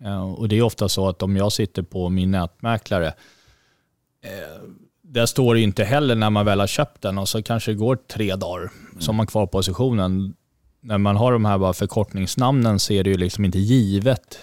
Eh, 0.07 0.23
och 0.33 0.47
Det 0.49 0.57
är 0.57 0.61
ofta 0.61 0.89
så 0.89 1.09
att 1.09 1.21
om 1.23 1.37
jag 1.37 1.51
sitter 1.51 1.81
på 1.83 2.09
min 2.09 2.31
nätmäklare, 2.31 3.07
eh, 3.07 4.61
där 5.01 5.25
står 5.25 5.55
det 5.55 5.61
inte 5.61 5.83
heller 5.83 6.15
när 6.15 6.29
man 6.29 6.45
väl 6.45 6.59
har 6.59 6.67
köpt 6.67 7.01
den 7.01 7.17
och 7.17 7.29
så 7.29 7.43
kanske 7.43 7.71
det 7.71 7.75
går 7.77 7.95
tre 7.95 8.35
dagar 8.35 8.71
så 8.99 9.11
har 9.11 9.13
man 9.13 9.27
kvar 9.27 9.47
positionen. 9.47 10.33
När 10.83 10.97
man 10.97 11.15
har 11.15 11.31
de 11.31 11.45
här 11.45 11.57
bara 11.57 11.73
förkortningsnamnen 11.73 12.79
så 12.79 12.93
är 12.93 13.03
det 13.03 13.09
ju 13.09 13.17
liksom 13.17 13.45
inte 13.45 13.59
givet. 13.59 14.39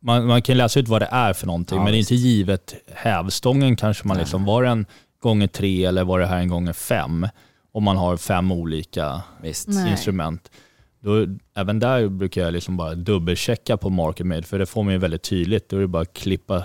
Man, 0.00 0.26
man 0.26 0.42
kan 0.42 0.56
läsa 0.56 0.80
ut 0.80 0.88
vad 0.88 1.02
det 1.02 1.08
är 1.10 1.32
för 1.32 1.46
någonting 1.46 1.78
Ja, 1.78 1.84
men 1.84 1.92
det 1.92 1.96
är 1.96 1.98
visst. 1.98 2.10
inte 2.10 2.22
givet 2.22 2.74
hävstången 2.94 3.76
kanske 3.76 4.08
man 4.08 4.16
Nej. 4.16 4.24
liksom, 4.24 4.44
var 4.44 4.62
den 4.62 4.86
gånger 5.22 5.46
tre 5.46 5.84
eller 5.84 6.04
var 6.04 6.20
det 6.20 6.26
här 6.26 6.38
en 6.38 6.48
gånger 6.48 6.72
fem? 6.72 7.28
Om 7.72 7.84
man 7.84 7.96
har 7.96 8.16
fem 8.16 8.52
olika 8.52 9.22
Visst. 9.42 9.68
Instrument. 9.68 10.50
Då, 11.00 11.26
även 11.54 11.78
där 11.78 12.08
brukar 12.08 12.40
jag 12.42 12.52
liksom 12.52 12.76
bara 12.76 12.94
dubbelchecka 12.94 13.76
på 13.76 13.90
market 13.90 14.26
made 14.26 14.42
för 14.42 14.58
det 14.58 14.66
får 14.66 14.82
man 14.82 14.92
ju 14.92 14.98
väldigt 14.98 15.22
tydligt. 15.22 15.68
Då 15.68 15.76
är 15.76 15.80
det 15.80 15.86
bara 15.86 16.02
att 16.02 16.12
klippa. 16.12 16.64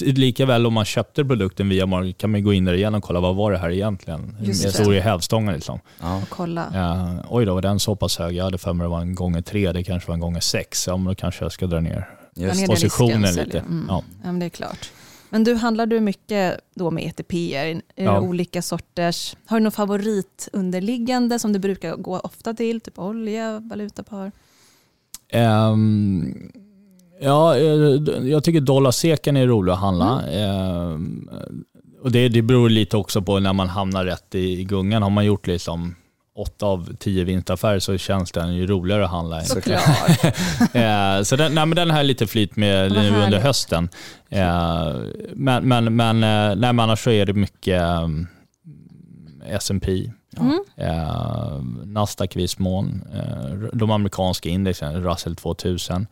Lika 0.00 0.46
väl 0.46 0.66
om 0.66 0.72
man 0.74 0.84
köpte 0.84 1.24
produkten 1.24 1.68
via 1.68 1.86
market 1.86 2.18
kan 2.18 2.30
man 2.30 2.42
gå 2.44 2.52
in 2.52 2.64
där 2.64 2.72
igen 2.72 2.94
och 2.94 3.02
kolla 3.04 3.20
vad 3.20 3.36
var 3.36 3.52
det 3.52 3.58
här 3.58 3.70
egentligen? 3.70 4.36
Just 4.40 4.62
det. 4.62 4.70
stor 4.72 4.94
är 4.94 5.00
hävstången 5.00 5.54
liksom? 5.54 5.80
Ja. 6.00 6.16
Och 6.22 6.28
kolla. 6.28 6.66
Ja, 6.74 7.16
oj 7.28 7.44
då, 7.44 7.54
var 7.54 7.62
den 7.62 7.80
så 7.80 7.96
pass 7.96 8.18
hög? 8.18 8.36
Jag 8.36 8.44
hade 8.44 8.58
för 8.58 8.72
mig 8.72 8.84
det 8.84 8.88
var 8.88 9.00
en 9.00 9.14
gånger 9.14 9.42
tre, 9.42 9.72
det 9.72 9.84
kanske 9.84 10.08
var 10.08 10.14
en 10.14 10.20
gånger 10.20 10.40
sex. 10.40 10.86
Ja, 10.86 10.96
men 10.96 11.06
då 11.06 11.14
kanske 11.14 11.44
jag 11.44 11.52
ska 11.52 11.66
dra 11.66 11.80
ner 11.80 12.08
Just 12.34 12.66
positionen 12.66 13.22
risken, 13.22 13.44
lite. 13.44 13.58
Mm. 13.58 13.86
Ja. 13.88 14.02
Ja, 14.22 14.26
men 14.32 14.38
det 14.38 14.46
är 14.46 14.50
klart. 14.50 14.90
Men 15.30 15.44
du, 15.44 15.54
handlar 15.54 15.86
du 15.86 16.00
mycket 16.00 16.60
då 16.74 16.90
med 16.90 17.04
ETP? 17.04 17.34
Är 17.54 17.74
det 17.74 17.80
Ja. 17.94 18.20
olika 18.20 18.62
sorters? 18.62 19.36
Har 19.46 19.58
du 19.58 19.62
någon 19.64 19.72
favorit 19.72 20.48
underliggande 20.52 21.38
som 21.38 21.52
du 21.52 21.58
brukar 21.58 21.96
gå 21.96 22.18
ofta 22.18 22.54
till? 22.54 22.80
Typ 22.80 22.98
olja, 22.98 23.58
valutapar? 23.60 24.32
Ehm, 25.28 26.52
ja, 27.20 27.56
eh, 27.56 27.64
jag 28.28 28.44
tycker 28.44 28.60
dollarseken 28.60 29.36
är 29.36 29.46
rolig 29.46 29.72
att 29.72 29.78
handla. 29.78 30.22
Ehm, 30.32 31.28
och 32.02 32.12
det, 32.12 32.28
det 32.28 32.42
beror 32.42 32.70
lite 32.70 32.96
också 32.96 33.22
på 33.22 33.38
när 33.40 33.52
man 33.52 33.68
hamnar 33.68 34.04
rätt 34.04 34.34
i, 34.34 34.64
gungan. 34.64 35.02
Har 35.02 35.10
man 35.10 35.24
gjort 35.24 35.46
liksom 35.46 35.94
åtta 36.36 36.66
av 36.66 36.94
tio 36.98 37.24
vinstaffärer 37.24 37.78
så 37.78 37.98
känns 37.98 38.32
den 38.32 38.54
ju 38.54 38.66
roligare 38.66 39.04
att 39.04 39.10
handla. 39.10 39.40
Såklart. 39.44 39.80
Eh, 40.72 41.22
så 41.22 41.36
den, 41.36 41.54
nej, 41.54 41.66
men 41.66 41.76
den 41.76 41.90
har 41.90 41.96
jag 41.96 42.06
lite 42.06 42.26
flyt 42.26 42.56
med 42.56 42.92
nu 42.92 42.98
under 42.98 43.20
härligt. 43.20 43.42
hösten. 43.42 43.88
Eh, 44.28 44.92
men 45.34 45.68
men, 45.68 45.96
men 45.96 46.16
eh, 46.22 46.56
nej, 46.56 46.72
men 46.72 46.80
annars 46.80 47.04
så 47.04 47.10
är 47.10 47.26
det 47.26 47.32
mycket 47.32 47.82
S&P 49.46 50.10
Mm. 50.40 50.58
eh, 50.76 51.62
Nasdaq 51.84 52.36
i 52.36 52.38
viss 52.38 52.58
mån, 52.58 53.02
eh, 53.14 53.50
de 53.72 53.90
amerikanska 53.90 54.48
indexen, 54.48 55.02
Russell 55.04 55.36
2000 55.36 56.06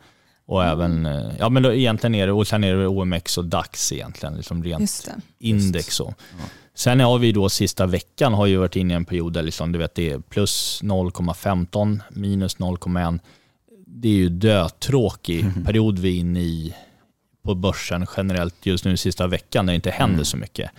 och 0.47 0.63
Mm. 0.63 0.71
även, 0.73 1.05
eh, 1.05 1.31
ja 1.39 1.49
men 1.49 1.63
då, 1.63 1.73
egentligen 1.73 2.15
är 2.15 2.27
det, 2.27 2.33
och 2.33 2.47
sen 2.47 2.63
är 2.63 2.75
det 2.75 2.87
OMX 2.87 3.37
och 3.37 3.45
DAX 3.45 3.91
egentligen, 3.91 4.35
liksom 4.35 4.63
rent 4.63 5.07
index. 5.39 5.95
Så. 5.95 6.13
Ja. 6.39 6.43
Sen 6.75 6.99
har 6.99 7.19
vi 7.19 7.31
då 7.31 7.49
sista 7.49 7.85
veckan 7.85 8.33
har 8.33 8.45
ju 8.45 8.57
varit 8.57 8.75
inne 8.75 8.93
i 8.93 8.95
en 8.95 9.05
period 9.05 9.33
där 9.33 9.43
liksom, 9.43 9.71
du 9.71 9.79
vet, 9.79 9.95
det 9.95 10.09
är 10.11 10.19
plus 10.19 10.79
0,15, 10.83 11.99
minus 12.09 12.57
0,1. 12.57 13.19
Det 13.87 14.07
är 14.07 14.13
ju 14.13 14.29
dötråkig 14.29 15.45
period 15.65 15.99
vi 15.99 16.15
är 16.15 16.19
inne 16.19 16.39
i 16.39 16.75
på 17.43 17.55
börsen 17.55 18.05
generellt 18.17 18.65
just 18.65 18.85
nu 18.85 18.97
sista 18.97 19.27
veckan 19.27 19.65
när 19.65 19.73
det 19.73 19.75
inte 19.75 19.91
händer 19.91 20.13
Mm. 20.13 20.25
så 20.25 20.37
mycket. 20.37 20.71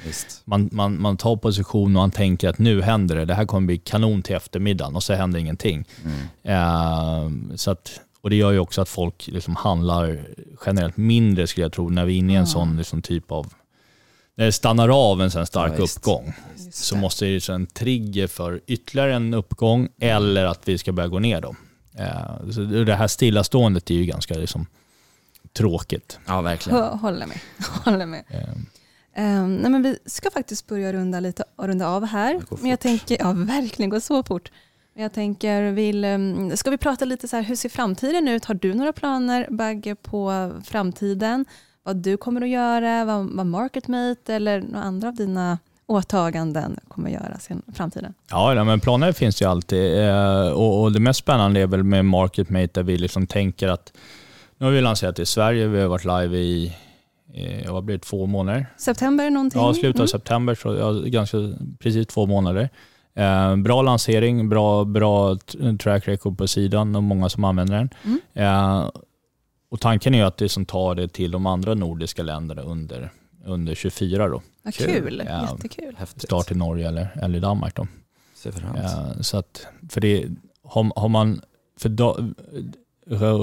Man, 0.45 0.69
man, 0.73 1.01
man 1.03 1.17
tar 1.17 1.37
position 1.37 1.85
och 1.85 1.91
man 2.03 2.11
tänker 2.11 2.49
att 2.49 2.59
nu 2.59 2.83
händer 2.83 3.17
det, 3.17 3.25
det 3.25 3.35
här 3.35 3.45
kommer 3.47 3.67
bli 3.67 3.79
kanon 3.79 4.23
till 4.23 4.35
eftermiddagen 4.37 4.97
och 4.97 5.03
så 5.03 5.15
händer 5.15 5.39
ingenting. 5.41 5.85
Mm. 6.05 7.51
Eh, 7.51 7.57
så 7.57 7.71
att, 7.71 8.01
och 8.27 8.31
det 8.31 8.37
gör 8.37 8.53
ju 8.53 8.59
också 8.59 8.81
att 8.81 8.89
folk 8.89 9.27
liksom 9.27 9.57
handlar 9.57 10.27
generellt 10.67 10.97
mindre 10.97 11.47
skulle 11.47 11.65
jag 11.65 11.73
tro 11.73 11.89
när 11.89 12.05
vi 12.05 12.15
är 12.15 12.19
inne 12.19 12.33
i 12.33 12.37
en 12.37 12.41
Ja. 12.43 12.47
sån 12.47 12.77
liksom 12.77 13.03
typ 13.03 13.33
av, 13.33 13.53
när 14.37 14.45
det 14.45 14.53
stannar 14.53 14.89
av 15.11 15.23
en 15.23 15.31
sån 15.31 15.47
stark 15.47 15.73
Ja, 15.79 15.83
uppgång 15.85 16.33
Just 16.57 16.75
så 16.85 16.95
det. 16.95 17.01
måste 17.01 17.25
det 17.25 17.31
ju 17.31 17.55
en 17.55 17.67
trigger 17.67 18.27
för 18.27 18.61
ytterligare 18.67 19.15
en 19.15 19.35
uppgång 19.35 19.89
eller 20.01 20.45
att 20.45 20.69
vi 20.69 20.79
ska 20.79 20.93
börja 20.93 21.09
gå 21.09 21.19
ner 21.19 21.41
då. 21.41 21.57
Eh, 21.99 22.51
så 22.51 22.61
det 22.61 22.95
här 22.95 23.09
stillaståendet 23.09 23.91
är 23.91 23.95
ju 23.95 24.05
ganska 24.05 24.35
liksom 24.35 24.67
tråkigt. 25.53 26.19
Ja, 26.27 26.41
verkligen. 26.41 26.79
Hå- 26.79 26.97
Håller 26.99 27.27
med. 27.27 27.39
Håller 27.85 28.07
med. 28.07 28.25
Eh, 28.29 28.41
Um, 29.19 29.57
nej, 29.57 29.71
men 29.71 29.83
vi 29.83 29.99
ska 30.07 30.31
faktiskt 30.31 30.67
börja 30.67 30.93
runda, 30.93 31.21
lite, 31.21 31.45
runda 31.59 31.89
av 31.89 32.05
här. 32.07 32.35
Det 32.51 32.57
Men 32.61 32.71
jag 32.71 32.81
tänker, 32.81 33.17
ja 33.21 33.33
verkligen, 33.33 33.91
går 33.91 34.01
så 34.01 34.23
fort. 34.23 34.51
Jag 34.99 35.13
tänker, 35.13 35.73
vill, 35.73 36.05
um, 36.05 36.57
ska 36.57 36.71
vi 36.71 36.79
prata 36.79 37.05
lite 37.05 37.29
så 37.29 37.37
här, 37.37 37.43
hur 37.43 37.57
ser 37.57 37.69
framtiden 37.69 38.29
ut? 38.29 38.45
Har 38.45 38.55
du 38.55 38.75
några 38.75 38.93
planer, 38.93 39.47
Bagge, 39.51 39.95
på 39.95 40.53
framtiden? 40.65 41.45
Vad 41.83 41.97
du 41.97 42.17
kommer 42.17 42.41
att 42.43 42.49
göra, 42.49 43.05
vad, 43.05 43.31
vad 43.37 43.47
MarketMate 43.47 44.35
eller 44.35 44.61
några 44.61 44.85
andra 44.85 45.09
av 45.09 45.15
dina 45.15 45.59
åtaganden 45.87 46.79
kommer 46.89 47.09
att 47.09 47.15
göra 47.15 47.39
sen 47.39 47.63
framtiden? 47.75 48.15
Ja, 48.31 48.65
men 48.65 48.81
planer 48.81 49.13
finns 49.13 49.43
ju 49.43 49.47
alltid. 49.47 50.01
Eh, 50.09 50.49
och, 50.49 50.93
det 50.93 51.01
mest 51.01 51.19
spännande 51.19 51.61
är 51.61 51.67
väl 51.67 51.83
med 51.83 52.05
MarketMate 52.05 52.71
där 52.73 52.83
vi 52.83 52.99
liksom 52.99 53.27
tänker 53.27 53.69
att 53.69 53.93
nu 54.59 54.67
har 54.67 54.73
vi 54.73 54.81
lanserat 54.81 55.19
i 55.19 55.27
Sverige, 55.27 55.67
vi 55.67 55.81
har 55.81 55.89
varit 55.89 56.05
live 56.05 56.37
i 56.39 56.77
eh, 57.35 57.73
vad 57.73 57.85
blir 57.85 57.97
det, 57.97 58.05
två 58.05 58.27
månader. 58.27 58.67
September 58.77 59.31
någonting? 59.31 59.61
Ja, 59.61 59.75
slutet 59.75 60.01
av 60.01 60.01
Mm. 60.01 60.09
september, 60.09 60.55
så 60.55 60.75
ja, 60.75 60.93
ganska 60.93 61.39
precis 61.79 62.07
två 62.07 62.27
månader. 62.27 62.71
Eh, 63.17 63.57
bra 63.57 63.83
lansering, 63.83 64.49
bra, 64.49 64.85
bra 64.85 65.37
track 65.81 66.09
record 66.09 66.39
på 66.39 66.47
sidan 66.49 66.97
och 66.97 67.03
många 67.03 67.29
som 67.29 67.45
använder 67.45 67.77
den. 67.77 67.91
Mm. 68.05 68.21
Eh, 68.35 68.91
och 69.71 69.81
tanken 69.81 70.15
är 70.15 70.19
ju 70.19 70.25
att 70.25 70.37
det 70.37 70.49
som 70.49 70.67
tar 70.67 70.95
det 70.95 71.09
till 71.09 71.31
de 71.31 71.47
andra 71.47 71.75
nordiska 71.75 72.23
länderna 72.23 72.63
under, 72.63 73.11
under 73.45 73.75
24 73.75 74.29
då. 74.29 74.43
Vad 74.63 74.75
Kul. 74.75 74.87
kul, 74.87 75.23
Ja. 75.27 75.49
jättekul. 75.53 75.95
Häftigt. 75.99 76.23
Start 76.23 76.51
i 76.51 76.55
Norge 76.55 76.89
eller, 76.89 77.09
eller 77.23 77.39
i 77.39 77.41
Danmark 77.41 77.75
då. 77.77 77.87
Eh, 78.77 79.21
så 79.21 79.37
att, 79.37 79.67
för 79.91 80.01
det, 80.01 80.29
har, 80.65 81.01
har 81.01 81.09
man, 81.09 81.41
för 81.81 81.89
då, 81.89 82.19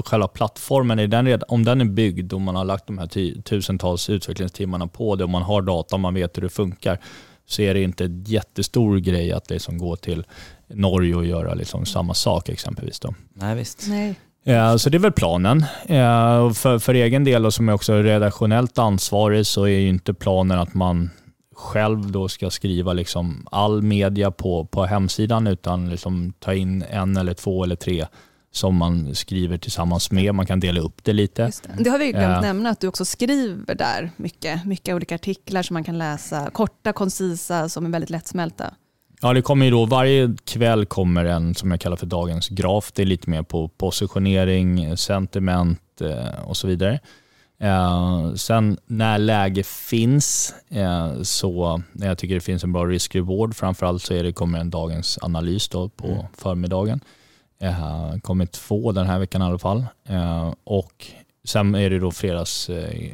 själva 0.04 0.28
plattformen, 0.28 0.98
är 0.98 1.06
den 1.06 1.26
redan, 1.26 1.48
om 1.48 1.64
den 1.64 1.80
är 1.80 1.84
byggd 1.84 2.32
och 2.32 2.40
man 2.40 2.56
har 2.56 2.64
lagt 2.64 2.86
de 2.86 2.98
här 2.98 3.42
tusentals 3.42 4.10
utvecklingstimmarna 4.10 4.86
på 4.86 5.16
det 5.16 5.24
och 5.24 5.30
man 5.30 5.42
har 5.42 5.62
data, 5.62 5.96
man 5.96 6.14
vet 6.14 6.36
hur 6.36 6.42
det 6.42 6.48
funkar, 6.48 6.98
så 7.46 7.62
är 7.62 7.74
det 7.74 7.82
inte 7.82 8.04
en 8.04 8.24
jättestor 8.24 8.98
grej 8.98 9.32
att 9.32 9.50
liksom 9.50 9.78
gå 9.78 9.96
till 9.96 10.24
Norge 10.68 11.14
och 11.14 11.26
göra 11.26 11.54
liksom 11.54 11.86
samma 11.86 12.14
sak 12.14 12.48
exempelvis. 12.48 13.00
Då. 13.00 13.14
Nej, 13.34 13.56
visst. 13.56 13.86
Nej. 13.88 14.14
Ja, 14.44 14.78
så 14.78 14.90
det 14.90 14.96
är 14.96 14.98
väl 14.98 15.12
planen. 15.12 15.64
Ja, 15.86 16.52
för, 16.54 16.78
för 16.78 16.94
egen 16.94 17.24
del, 17.24 17.46
och 17.46 17.54
som 17.54 17.68
är 17.68 17.72
också 17.72 18.02
redaktionellt 18.02 18.78
ansvarig, 18.78 19.46
så 19.46 19.64
är 19.64 19.78
ju 19.78 19.88
inte 19.88 20.14
planen 20.14 20.58
att 20.58 20.74
man 20.74 21.10
själv 21.54 22.12
då 22.12 22.28
ska 22.28 22.50
skriva 22.50 22.92
liksom 22.92 23.46
all 23.50 23.82
media 23.82 24.30
på, 24.30 24.64
på 24.64 24.84
hemsidan, 24.84 25.46
utan 25.46 25.90
liksom 25.90 26.32
ta 26.38 26.54
in 26.54 26.84
en 26.90 27.16
eller 27.16 27.34
två 27.34 27.64
eller 27.64 27.76
tre 27.76 28.06
som 28.54 28.76
man 28.76 29.14
skriver 29.14 29.58
tillsammans 29.58 30.10
med. 30.10 30.34
Man 30.34 30.46
kan 30.46 30.60
dela 30.60 30.80
upp 30.80 31.04
det 31.04 31.12
lite. 31.12 31.42
Just 31.42 31.62
det. 31.76 31.84
det 31.84 31.90
har 31.90 31.98
vi 31.98 32.12
glömt 32.12 32.24
Ja. 32.34 32.40
nämna, 32.40 32.70
att 32.70 32.80
du 32.80 32.88
också 32.88 33.04
skriver 33.04 33.74
där 33.74 34.10
mycket. 34.16 34.64
Mycket 34.64 34.94
olika 34.94 35.14
artiklar 35.14 35.62
som 35.62 35.74
man 35.74 35.84
kan 35.84 35.98
läsa. 35.98 36.50
Korta, 36.50 36.92
koncisa, 36.92 37.68
som 37.68 37.86
är 37.86 37.90
väldigt 37.90 38.10
lättsmälta. 38.10 38.74
Ja, 39.20 39.32
det 39.32 39.42
kommer 39.42 39.64
ju 39.64 39.70
då, 39.70 39.84
varje 39.86 40.34
kväll 40.44 40.86
kommer 40.86 41.24
en 41.24 41.54
som 41.54 41.70
jag 41.70 41.80
kallar 41.80 41.96
för 41.96 42.06
dagens 42.06 42.48
graf. 42.48 42.92
Det 42.94 43.02
är 43.02 43.06
lite 43.06 43.30
mer 43.30 43.42
på 43.42 43.68
positionering, 43.68 44.96
sentiment 44.96 45.80
eh, 46.00 46.40
och 46.48 46.56
så 46.56 46.66
vidare. 46.66 47.00
Eh, 47.60 48.34
sen 48.34 48.78
när 48.86 49.18
läge 49.18 49.62
finns, 49.62 50.54
eh, 50.70 51.22
så 51.22 51.82
när 51.92 52.06
jag 52.06 52.18
tycker 52.18 52.34
det 52.34 52.40
finns 52.40 52.64
en 52.64 52.72
bra 52.72 52.84
risk-reward, 52.86 53.54
framförallt 53.54 54.02
så 54.02 54.14
är 54.14 54.22
det, 54.22 54.32
kommer 54.32 54.58
en 54.58 54.70
dagens 54.70 55.18
analys 55.22 55.68
då 55.68 55.88
på 55.88 56.06
Mm. 56.06 56.24
förmiddagen. 56.38 57.00
Eh, 57.68 58.18
kommer 58.22 58.46
två 58.46 58.92
den 58.92 59.06
här 59.06 59.18
veckan 59.18 59.42
i 59.42 59.44
alla 59.44 59.58
fall. 59.58 59.86
Eh, 60.08 60.54
och 60.64 61.06
sen 61.44 61.74
är 61.74 61.90
det 61.90 61.98
då 61.98 62.10
fredags 62.10 62.68
eh, 62.70 63.10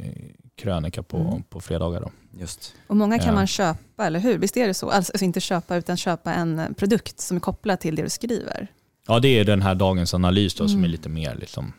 krönika 0.55 1.03
på, 1.03 1.17
Mm. 1.17 1.43
på 1.43 1.61
fredagar. 1.61 2.01
Då. 2.01 2.11
Just. 2.39 2.73
Och 2.87 2.95
många 2.97 3.19
kan 3.19 3.27
Ja. 3.27 3.33
man 3.33 3.47
köpa, 3.47 4.05
eller 4.05 4.19
hur? 4.19 4.37
Visst 4.37 4.57
är 4.57 4.67
det 4.67 4.73
så? 4.73 4.89
Alltså 4.89 5.23
inte 5.23 5.39
köpa, 5.39 5.75
utan 5.75 5.97
köpa 5.97 6.33
en 6.33 6.59
eh, 6.59 6.69
produkt 6.77 7.19
som 7.19 7.37
är 7.37 7.41
kopplad 7.41 7.79
till 7.79 7.95
det 7.95 8.03
du 8.03 8.09
skriver. 8.09 8.67
Ja, 9.07 9.19
det 9.19 9.27
är 9.27 9.45
den 9.45 9.61
här 9.61 9.75
dagens 9.75 10.13
analys 10.13 10.53
då, 10.55 10.67
som 10.67 10.77
Mm. 10.77 10.83
är 10.83 10.89
lite 10.89 11.09
mer 11.09 11.35
liksom, 11.35 11.73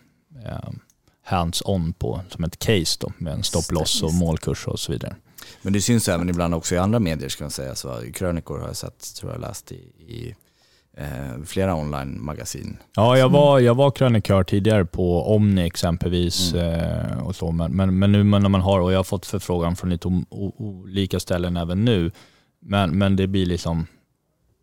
eh, 0.46 0.70
hands-on 1.26 1.92
på, 1.92 2.20
som 2.28 2.44
ett 2.44 2.58
case 2.58 2.98
då, 3.00 3.12
med 3.18 3.32
en 3.32 3.42
stopp-loss 3.42 4.02
och 4.02 4.12
målkurs 4.14 4.66
och 4.66 4.80
så 4.80 4.92
vidare. 4.92 5.16
Men 5.62 5.72
det 5.72 5.80
syns 5.80 6.08
även 6.08 6.28
ibland 6.28 6.54
också 6.54 6.74
i 6.74 6.78
andra 6.78 6.98
medier 6.98 7.28
ska 7.28 7.44
man 7.44 7.50
säga. 7.50 7.74
Så 7.74 8.00
krönikor 8.14 8.58
har 8.58 8.66
jag 8.66 8.76
sett, 8.76 9.14
tror 9.14 9.32
jag 9.32 9.40
läst 9.40 9.72
i, 9.72 9.74
i 9.98 10.35
eh, 10.96 11.44
flera 11.46 11.74
online-magasin. 11.74 12.76
Ja, 12.96 13.18
jag 13.18 13.28
var, 13.28 13.59
jag 13.59 13.74
var 13.74 13.90
krönikör 13.90 14.44
tidigare 14.44 14.85
på 14.85 15.35
Omni 15.35 15.66
exempelvis. 15.66 16.55
Mm. 16.55 16.81
Eh, 16.81 17.26
och 17.26 17.37
så, 17.37 17.52
men, 17.52 17.72
men, 17.76 17.98
men 17.98 18.12
nu 18.12 18.24
när 18.24 18.48
man 18.48 18.61
har, 18.61 18.81
och 18.81 18.92
jag 18.92 18.98
har 18.98 19.05
fått 19.05 19.26
förfrågan 19.26 19.76
från 19.76 19.90
lite 19.90 20.09
o, 20.09 20.24
o, 20.31 20.52
olika 20.57 21.20
ställen 21.20 21.57
även 21.57 21.85
nu, 21.85 22.11
men, 22.61 22.98
men 22.98 23.16
det 23.16 23.26
blir 23.26 23.46
liksom, 23.46 23.87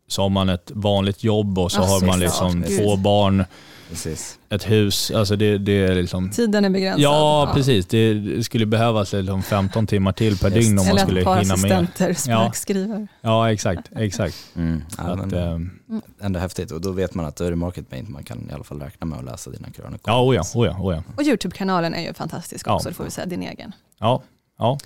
så 0.07 0.21
har 0.21 0.29
man 0.29 0.49
ett 0.49 0.71
vanligt 0.75 1.23
jobb 1.23 1.59
och 1.59 1.71
så 1.71 1.81
Ja, 1.81 1.85
har 1.85 2.05
man 2.05 2.19
liksom 2.19 2.63
två 2.63 2.95
barn, 2.95 3.45
Precis. 3.89 4.39
ett 4.49 4.69
hus. 4.69 5.11
Alltså 5.11 5.35
det, 5.35 5.57
det 5.57 5.71
är 5.85 5.95
liksom... 5.95 6.29
Tiden 6.31 6.65
är 6.65 6.69
begränsad. 6.69 7.01
Ja, 7.01 7.51
precis. 7.53 7.85
Det, 7.85 8.13
det 8.13 8.43
skulle 8.43 8.65
behövas 8.65 9.13
liksom 9.13 9.43
15 9.43 9.87
timmar 9.87 10.11
till 10.11 10.37
per 10.37 10.49
Just. 10.51 10.67
dygn 10.67 10.79
om 10.79 10.85
man 10.85 10.91
Eller 10.91 11.05
skulle 11.05 11.19
ett 11.19 11.25
par 11.25 11.37
hinna 11.37 11.55
med. 11.55 11.71
assistenter 11.71 12.13
som 12.13 12.31
Ja. 12.33 12.51
skriver. 12.51 13.07
Ja, 13.21 13.51
exakt. 13.51 13.89
exakt. 13.95 14.35
Mm. 14.55 14.83
Ja, 14.97 15.03
Att, 15.03 15.31
men 15.31 15.71
eh, 15.91 16.25
ändå 16.25 16.39
häftigt 16.39 16.71
och 16.71 16.81
då 16.81 16.91
vet 16.91 17.13
man 17.13 17.25
att 17.25 17.35
då 17.35 17.43
är 17.43 17.49
det 17.49 17.55
market 17.55 17.91
mate 17.91 18.03
man 18.11 18.23
kan 18.23 18.49
i 18.49 18.53
alla 18.53 18.63
fall 18.63 18.81
räkna 18.81 19.05
med 19.07 19.19
att 19.19 19.25
läsa 19.25 19.49
dina 19.49 19.69
krönikor. 19.69 20.01
ja, 20.05 20.21
oh 20.23 20.35
ja, 20.35 20.41
oh 20.55 20.65
ja, 20.67 20.77
oh 20.79 20.95
ja. 20.95 21.03
Och 21.17 21.23
YouTube-kanalen 21.23 21.93
är 21.93 22.01
ju 22.01 22.13
fantastisk 22.13 22.67
Ja. 22.67 22.75
också, 22.75 22.89
det 22.89 22.95
får 22.95 23.03
vi 23.03 23.11
säga, 23.11 23.25
din 23.27 23.43
egen. 23.43 23.71
Ja, 23.99 24.21
ja, 24.57 24.77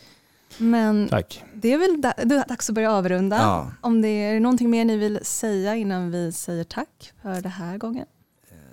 Men 0.57 1.07
tack. 1.07 1.43
det 1.53 1.73
är 1.73 1.77
väl 1.77 2.01
dags 2.47 2.69
att 2.69 2.75
börja 2.75 2.91
avrunda. 2.91 3.35
Ja. 3.37 3.71
Om 3.81 4.01
det 4.01 4.07
är 4.07 4.39
någonting 4.39 4.69
mer 4.69 4.85
ni 4.85 4.97
vill 4.97 5.19
säga 5.23 5.75
innan 5.75 6.11
vi 6.11 6.31
säger 6.31 6.63
tack 6.63 7.11
för 7.21 7.41
den 7.41 7.51
här 7.51 7.77
gången? 7.77 8.05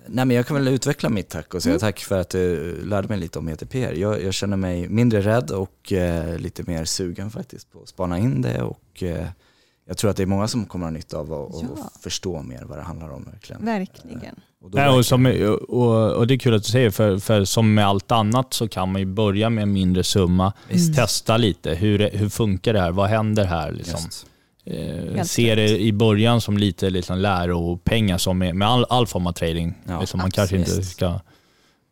Nej 0.07 0.25
men 0.25 0.35
jag 0.37 0.47
kan 0.47 0.55
väl 0.57 0.67
utveckla 0.67 1.09
mitt 1.09 1.29
tack 1.29 1.53
och 1.53 1.63
säga 1.63 1.71
Mm. 1.73 1.79
tack 1.79 1.99
för 1.99 2.19
att 2.19 2.29
du 2.29 2.75
lärde 2.85 3.07
mig 3.07 3.17
lite 3.19 3.39
om 3.39 3.47
ETPR. 3.47 3.77
Jag, 3.93 4.23
jag 4.23 4.33
känner 4.33 4.57
mig 4.57 4.89
mindre 4.89 5.21
rädd 5.21 5.51
och 5.51 5.93
eh, 5.93 6.37
lite 6.37 6.63
mer 6.67 6.85
sugen 6.85 7.31
faktiskt 7.31 7.71
på 7.71 7.81
att 7.81 7.89
spana 7.89 8.17
in 8.19 8.41
det 8.41 8.61
och 8.61 9.03
eh, 9.03 9.25
jag 9.87 9.97
tror 9.97 10.11
att 10.11 10.17
det 10.17 10.23
är 10.23 10.27
många 10.27 10.47
som 10.47 10.65
kommer 10.65 10.85
ha 10.85 10.91
nytta 10.91 11.17
av 11.17 11.33
att 11.33 11.55
att 11.55 11.61
Ja. 11.77 11.91
förstå 12.03 12.41
mer 12.41 12.63
vad 12.65 12.77
det 12.77 12.81
handlar 12.83 13.09
om 13.09 13.23
verkligen. 13.31 13.65
Verkligen. 13.65 14.35
Och 14.61 14.71
då 14.71 14.77
Nej, 14.77 14.89
och, 14.89 15.05
som, 15.05 15.25
och, 15.69 16.11
och 16.13 16.27
det 16.27 16.33
är 16.33 16.37
kul 16.39 16.53
att 16.55 16.63
du 16.63 16.69
säger, 16.69 16.89
för, 16.89 17.17
för 17.17 17.45
som 17.45 17.73
med 17.73 17.87
allt 17.87 18.11
annat 18.11 18.53
så 18.53 18.67
kan 18.67 18.91
man 18.91 19.01
ju 19.01 19.05
börja 19.05 19.49
med 19.49 19.61
en 19.61 19.73
mindre 19.73 20.03
summa, 20.03 20.53
Visst. 20.69 20.95
testa 20.95 21.37
lite. 21.37 21.73
Hur, 21.73 22.09
hur 22.13 22.29
funkar 22.29 22.73
det 22.73 22.79
här? 22.79 22.91
Vad 22.91 23.09
händer 23.09 23.45
här? 23.45 23.71
Liksom? 23.71 23.99
Just. 24.05 24.25
Eh, 24.65 25.23
ser 25.23 25.55
det 25.55 25.79
i 25.79 25.93
början 25.93 26.41
som 26.41 26.57
lite 26.57 26.89
liksom 26.89 27.17
läropengar 27.17 28.17
som 28.17 28.37
med, 28.37 28.55
med 28.55 28.67
all, 28.67 28.85
all 28.89 29.07
form 29.07 29.27
av 29.27 29.31
trading. 29.31 29.73
Ja, 29.87 29.99
liksom 29.99 30.17
man 30.17 30.31
kanske 30.31 30.57
inte 30.57 30.83
ska 30.83 31.19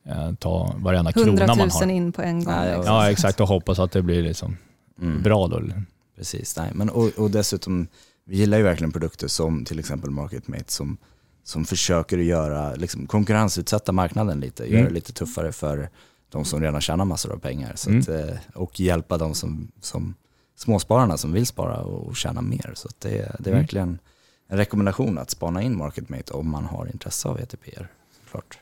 eh, 0.10 0.34
ta 0.40 0.76
varenda 0.78 1.12
100 1.12 1.38
krona 1.38 1.56
000 1.56 1.58
man 1.58 1.70
har. 1.72 1.88
in 1.96 2.12
på 2.12 2.22
en 2.22 2.44
gång. 2.44 2.54
Nej, 2.54 2.70
ja, 2.70 2.78
liksom. 2.78 2.96
Ja, 2.96 3.12
exakt. 3.12 3.40
Och 3.40 3.48
hoppas 3.48 3.80
att 3.80 3.92
det 3.92 4.02
blir 4.02 4.24
liksom 4.24 4.58
Mm. 5.02 5.22
bra 5.24 5.48
då. 5.48 5.62
Precis, 6.18 6.58
nej. 6.58 6.70
Men, 6.74 6.90
och, 6.90 7.10
och 7.18 7.32
dessutom, 7.32 7.88
vi 8.26 8.38
gillar 8.38 8.58
ju 8.58 8.64
verkligen 8.64 8.92
produkter 8.92 9.28
som 9.28 9.66
till 9.66 9.80
exempel 9.80 10.10
MarketMate 10.10 10.72
som, 10.74 10.98
som 11.44 11.66
försöker 11.66 12.20
att 12.20 12.26
göra, 12.26 12.76
liksom, 12.76 13.08
konkurrensutsätta 13.08 13.92
marknaden 13.92 14.40
lite, 14.40 14.64
Mm. 14.64 14.76
göra 14.78 14.88
det 14.88 14.94
lite 14.94 15.14
tuffare 15.14 15.52
för 15.52 15.90
de 16.30 16.46
som 16.46 16.62
redan 16.62 16.82
tjänar 16.82 17.06
massor 17.06 17.32
av 17.34 17.38
pengar. 17.38 17.72
Så 17.76 17.90
Mm. 17.90 18.02
att, 18.02 18.08
eh, 18.10 18.36
och 18.54 18.80
hjälpa 18.80 19.18
de 19.18 19.34
som, 19.36 19.72
som 19.82 20.16
småspararna 20.60 21.18
som 21.18 21.34
vill 21.34 21.46
spara 21.48 21.78
och, 21.82 22.16
tjäna 22.16 22.42
mer. 22.42 22.72
Så 22.76 22.88
att 22.88 23.00
det, 23.00 23.10
det 23.10 23.50
är 23.50 23.54
Mm. 23.54 23.60
verkligen 23.60 24.00
en 24.48 24.58
rekommendation 24.58 25.18
att 25.18 25.30
spana 25.30 25.62
in 25.62 25.78
MarketMate 25.78 26.34
om 26.34 26.50
man 26.50 26.66
har 26.66 26.86
intresse 26.86 27.28
av 27.30 27.40
ETPR. 27.40 27.88
Såklart. 28.26 28.60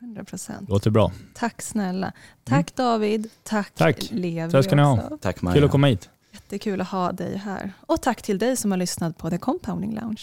100%. 0.00 0.68
Låter 0.68 0.90
bra. 0.90 1.12
Tack 1.34 1.62
snälla. 1.62 2.12
Tack 2.44 2.74
David. 2.76 3.30
Tack, 3.42 3.80
Mm. 3.80 3.92
Tack. 3.94 4.08
Levi 4.10 4.52
Tack 4.52 4.64
ska 4.64 4.76
ni 4.76 4.82
ha. 4.82 4.92
också. 5.02 5.18
Tack 5.20 5.42
Maja. 5.42 5.54
Kul 5.54 5.64
att 5.64 5.70
komma 5.70 5.86
hit. 5.86 6.08
Jättekul 6.32 6.80
att 6.80 6.88
ha 6.88 7.12
dig 7.12 7.36
här. 7.36 7.72
Och 7.86 8.02
tack 8.02 8.22
till 8.22 8.38
dig 8.38 8.56
som 8.56 8.70
har 8.70 8.78
lyssnat 8.78 9.18
på 9.18 9.30
The 9.30 9.38
Compounding 9.38 9.94
Lounge. 9.94 10.22